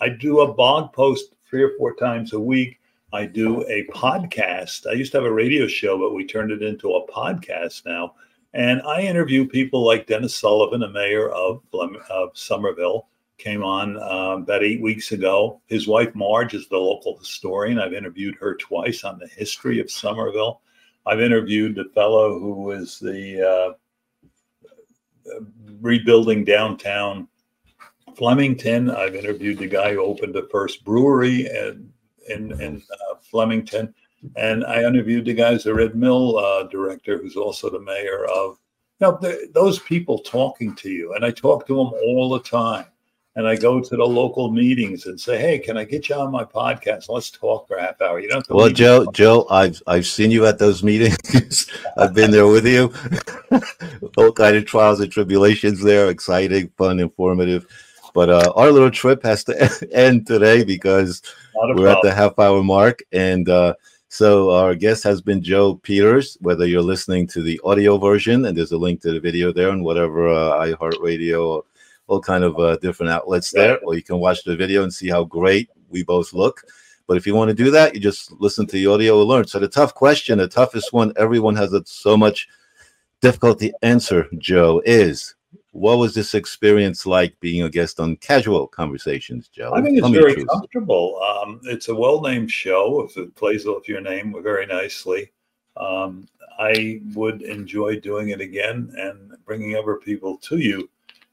I 0.00 0.08
do 0.10 0.40
a 0.40 0.54
blog 0.54 0.92
post 0.92 1.33
three 1.54 1.62
or 1.62 1.76
four 1.78 1.94
times 1.94 2.32
a 2.32 2.40
week. 2.40 2.80
I 3.12 3.26
do 3.26 3.62
a 3.68 3.86
podcast. 3.94 4.88
I 4.88 4.94
used 4.94 5.12
to 5.12 5.18
have 5.18 5.24
a 5.24 5.32
radio 5.32 5.68
show, 5.68 5.96
but 5.96 6.12
we 6.12 6.26
turned 6.26 6.50
it 6.50 6.64
into 6.64 6.94
a 6.94 7.06
podcast 7.06 7.86
now. 7.86 8.16
And 8.54 8.82
I 8.82 9.02
interview 9.02 9.46
people 9.46 9.86
like 9.86 10.08
Dennis 10.08 10.34
Sullivan, 10.34 10.80
the 10.80 10.88
mayor 10.88 11.28
of, 11.28 11.62
of 11.72 12.30
Somerville, 12.36 13.06
came 13.38 13.62
on 13.62 13.96
um, 14.02 14.42
about 14.42 14.64
eight 14.64 14.82
weeks 14.82 15.12
ago. 15.12 15.60
His 15.66 15.86
wife, 15.86 16.12
Marge, 16.16 16.54
is 16.54 16.66
the 16.66 16.76
local 16.76 17.16
historian. 17.18 17.78
I've 17.78 17.94
interviewed 17.94 18.34
her 18.40 18.56
twice 18.56 19.04
on 19.04 19.20
the 19.20 19.28
history 19.28 19.78
of 19.78 19.88
Somerville. 19.88 20.60
I've 21.06 21.20
interviewed 21.20 21.76
the 21.76 21.88
fellow 21.94 22.40
who 22.40 22.64
was 22.64 22.98
the 22.98 23.76
uh, 25.30 25.38
rebuilding 25.80 26.44
downtown 26.44 27.28
Flemington. 28.16 28.90
I've 28.90 29.14
interviewed 29.14 29.58
the 29.58 29.66
guy 29.66 29.92
who 29.92 30.02
opened 30.02 30.34
the 30.34 30.48
first 30.50 30.84
brewery 30.84 31.46
in 31.46 31.92
in, 32.28 32.58
in 32.60 32.82
uh, 32.90 33.16
Flemington, 33.20 33.94
and 34.36 34.64
I 34.64 34.82
interviewed 34.82 35.26
the 35.26 35.34
guys, 35.34 35.64
the 35.64 35.74
Red 35.74 35.94
Mill 35.94 36.38
uh, 36.38 36.64
director, 36.64 37.18
who's 37.18 37.36
also 37.36 37.70
the 37.70 37.80
mayor 37.80 38.24
of. 38.26 38.58
You 39.00 39.08
know, 39.08 39.36
those 39.52 39.80
people 39.80 40.20
talking 40.20 40.74
to 40.76 40.88
you, 40.88 41.14
and 41.14 41.24
I 41.24 41.32
talk 41.32 41.66
to 41.66 41.74
them 41.74 41.92
all 42.04 42.30
the 42.30 42.40
time. 42.40 42.86
And 43.36 43.48
I 43.48 43.56
go 43.56 43.80
to 43.80 43.96
the 43.96 44.04
local 44.04 44.52
meetings 44.52 45.06
and 45.06 45.20
say, 45.20 45.36
"Hey, 45.36 45.58
can 45.58 45.76
I 45.76 45.82
get 45.82 46.08
you 46.08 46.14
on 46.14 46.30
my 46.30 46.44
podcast? 46.44 47.08
Let's 47.08 47.32
talk 47.32 47.66
for 47.66 47.76
a 47.76 47.82
half 47.82 48.00
hour." 48.00 48.20
You 48.20 48.28
don't. 48.28 48.48
well, 48.48 48.70
Joe, 48.70 49.06
Joe, 49.12 49.48
I've 49.50 49.82
I've 49.88 50.06
seen 50.06 50.30
you 50.30 50.46
at 50.46 50.60
those 50.60 50.84
meetings. 50.84 51.68
I've 51.96 52.14
been 52.14 52.30
there 52.30 52.46
with 52.46 52.64
you. 52.64 52.94
all 54.16 54.32
kind 54.32 54.56
of 54.56 54.66
trials 54.66 55.00
and 55.00 55.10
tribulations 55.10 55.82
there. 55.82 56.08
Exciting, 56.10 56.70
fun, 56.78 57.00
informative. 57.00 57.66
But 58.14 58.30
uh, 58.30 58.52
our 58.56 58.70
little 58.70 58.90
trip 58.90 59.22
has 59.24 59.44
to 59.44 59.88
end 59.92 60.26
today 60.26 60.64
because 60.64 61.20
we're 61.54 61.74
problem. 61.74 61.88
at 61.88 62.02
the 62.02 62.14
half 62.14 62.38
hour 62.38 62.62
mark. 62.62 63.02
And 63.12 63.48
uh, 63.48 63.74
so 64.08 64.50
our 64.50 64.74
guest 64.74 65.02
has 65.02 65.20
been 65.20 65.42
Joe 65.42 65.74
Peters, 65.74 66.38
whether 66.40 66.64
you're 66.64 66.80
listening 66.80 67.26
to 67.26 67.42
the 67.42 67.60
audio 67.64 67.98
version, 67.98 68.46
and 68.46 68.56
there's 68.56 68.72
a 68.72 68.78
link 68.78 69.02
to 69.02 69.12
the 69.12 69.20
video 69.20 69.52
there 69.52 69.70
and 69.70 69.84
whatever 69.84 70.28
uh, 70.28 70.64
iHeartRadio, 70.64 71.62
all 72.06 72.20
kind 72.20 72.44
of 72.44 72.58
uh, 72.58 72.76
different 72.76 73.10
outlets 73.10 73.50
there, 73.50 73.80
or 73.80 73.94
you 73.94 74.02
can 74.02 74.18
watch 74.18 74.44
the 74.44 74.56
video 74.56 74.84
and 74.84 74.94
see 74.94 75.08
how 75.08 75.24
great 75.24 75.68
we 75.88 76.04
both 76.04 76.32
look. 76.32 76.62
But 77.06 77.16
if 77.16 77.26
you 77.26 77.34
want 77.34 77.48
to 77.48 77.54
do 77.64 77.70
that, 77.72 77.94
you 77.94 78.00
just 78.00 78.32
listen 78.40 78.66
to 78.66 78.72
the 78.72 78.86
audio 78.86 79.18
and 79.18 79.28
learn. 79.28 79.46
So 79.46 79.58
the 79.58 79.68
tough 79.68 79.94
question, 79.94 80.38
the 80.38 80.48
toughest 80.48 80.92
one, 80.92 81.12
everyone 81.16 81.56
has 81.56 81.74
so 81.86 82.16
much 82.16 82.48
difficulty 83.20 83.72
answer, 83.82 84.28
Joe, 84.38 84.80
is 84.84 85.33
what 85.74 85.98
was 85.98 86.14
this 86.14 86.34
experience 86.34 87.04
like 87.04 87.38
being 87.40 87.62
a 87.62 87.68
guest 87.68 87.98
on 87.98 88.16
Cazual 88.18 88.70
Conversations, 88.70 89.48
Joe? 89.48 89.72
I 89.74 89.82
think 89.82 89.98
it's 89.98 90.08
very 90.08 90.36
choose. 90.36 90.44
comfortable. 90.44 91.20
Um, 91.20 91.60
it's 91.64 91.88
a 91.88 91.94
well-named 91.94 92.50
show. 92.50 93.08
It 93.16 93.34
plays 93.34 93.64
with 93.64 93.88
your 93.88 94.00
name 94.00 94.36
very 94.40 94.66
nicely. 94.66 95.32
Um, 95.76 96.28
I 96.60 97.00
would 97.14 97.42
enjoy 97.42 97.98
doing 97.98 98.28
it 98.28 98.40
again 98.40 98.94
and 98.96 99.32
bringing 99.44 99.74
other 99.74 99.96
people 99.96 100.38
to 100.38 100.58
you. 100.58 100.88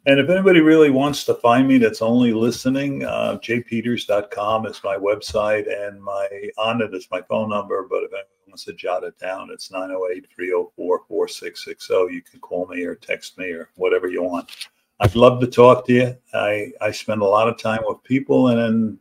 And 0.07 0.19
if 0.19 0.27
anybody 0.27 0.61
really 0.61 0.89
wants 0.89 1.23
to 1.25 1.35
find 1.35 1.67
me 1.67 1.77
that's 1.77 2.01
only 2.01 2.33
listening, 2.33 3.05
uh, 3.05 3.37
jpeters.com 3.43 4.65
is 4.65 4.81
my 4.83 4.97
website 4.97 5.71
and 5.71 6.01
my 6.01 6.27
on 6.57 6.81
it 6.81 6.95
is 6.95 7.07
my 7.11 7.21
phone 7.21 7.49
number. 7.49 7.85
But 7.87 8.05
if 8.05 8.11
wants 8.51 8.65
to 8.65 8.73
jot 8.73 9.03
it 9.03 9.17
down, 9.17 9.49
it's 9.51 9.71
908 9.71 10.27
304 10.35 11.01
4660. 11.07 11.93
You 12.13 12.21
can 12.21 12.39
call 12.39 12.67
me 12.67 12.83
or 12.83 12.95
text 12.95 13.37
me 13.37 13.51
or 13.51 13.69
whatever 13.75 14.07
you 14.07 14.23
want. 14.23 14.67
I'd 14.99 15.15
love 15.15 15.39
to 15.41 15.47
talk 15.47 15.87
to 15.87 15.93
you. 15.93 16.17
I, 16.33 16.71
I 16.79 16.91
spend 16.91 17.21
a 17.21 17.25
lot 17.25 17.47
of 17.47 17.57
time 17.57 17.81
with 17.85 18.03
people 18.03 18.49
and 18.49 18.59
then 18.59 18.99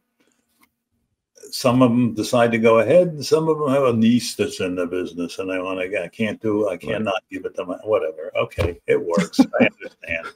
some 1.52 1.82
of 1.82 1.90
them 1.90 2.14
decide 2.14 2.52
to 2.52 2.58
go 2.58 2.78
ahead, 2.80 3.08
and 3.08 3.24
some 3.24 3.48
of 3.48 3.58
them 3.58 3.70
have 3.70 3.84
a 3.84 3.92
niece 3.92 4.34
that's 4.34 4.60
in 4.60 4.76
the 4.76 4.86
business, 4.86 5.38
and 5.38 5.50
they 5.50 5.58
want 5.58 5.80
to. 5.80 6.02
I 6.02 6.08
can't 6.08 6.40
do. 6.40 6.68
I 6.68 6.76
cannot 6.76 7.14
right. 7.14 7.22
give 7.30 7.44
it 7.44 7.54
to 7.56 7.64
my 7.64 7.76
whatever. 7.82 8.30
Okay, 8.36 8.80
it 8.86 9.00
works. 9.00 9.40
I 9.60 9.64
understand, 9.64 10.26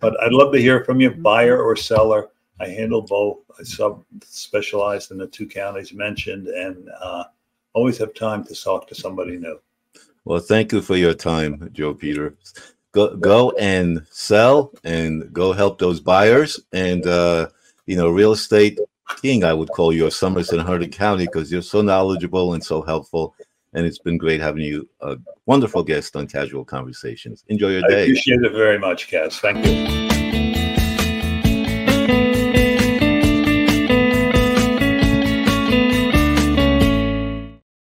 but 0.00 0.20
I'd 0.22 0.32
love 0.32 0.52
to 0.52 0.60
hear 0.60 0.84
from 0.84 1.00
you, 1.00 1.10
buyer 1.10 1.62
or 1.62 1.76
seller. 1.76 2.28
I 2.60 2.68
handle 2.68 3.02
both. 3.02 3.38
I 3.58 3.64
sub 3.64 4.04
specialized 4.24 5.10
in 5.10 5.18
the 5.18 5.26
two 5.26 5.46
counties 5.46 5.92
mentioned, 5.92 6.48
and 6.48 6.88
uh, 7.00 7.24
always 7.74 7.98
have 7.98 8.14
time 8.14 8.44
to 8.44 8.54
talk 8.54 8.86
to 8.88 8.94
somebody 8.94 9.38
new. 9.38 9.60
Well, 10.24 10.40
thank 10.40 10.72
you 10.72 10.82
for 10.82 10.96
your 10.96 11.14
time, 11.14 11.68
Joe 11.72 11.94
Peter. 11.94 12.36
Go, 12.92 13.16
go 13.16 13.50
and 13.52 14.06
sell, 14.10 14.72
and 14.84 15.32
go 15.32 15.52
help 15.52 15.78
those 15.78 16.00
buyers, 16.00 16.60
and 16.72 17.06
uh, 17.06 17.48
you 17.86 17.96
know, 17.96 18.10
real 18.10 18.32
estate 18.32 18.78
king, 19.20 19.44
I 19.44 19.52
would 19.52 19.70
call 19.70 19.92
you, 19.92 20.06
of 20.06 20.14
Somerset 20.14 20.58
and 20.58 20.68
Hunterdon 20.68 20.92
County, 20.92 21.26
because 21.26 21.50
you're 21.50 21.62
so 21.62 21.82
knowledgeable 21.82 22.54
and 22.54 22.62
so 22.62 22.82
helpful. 22.82 23.34
And 23.74 23.86
it's 23.86 23.98
been 23.98 24.18
great 24.18 24.40
having 24.40 24.62
you, 24.62 24.88
a 25.00 25.16
wonderful 25.46 25.82
guest 25.82 26.14
on 26.14 26.26
Cazual 26.26 26.66
Conversations. 26.66 27.44
Enjoy 27.48 27.68
your 27.68 27.84
I 27.84 27.88
day. 27.88 28.02
appreciate 28.02 28.42
it 28.42 28.52
very 28.52 28.78
much, 28.78 29.10
Caz. 29.10 29.40
Thank 29.40 29.64
you. 29.64 30.11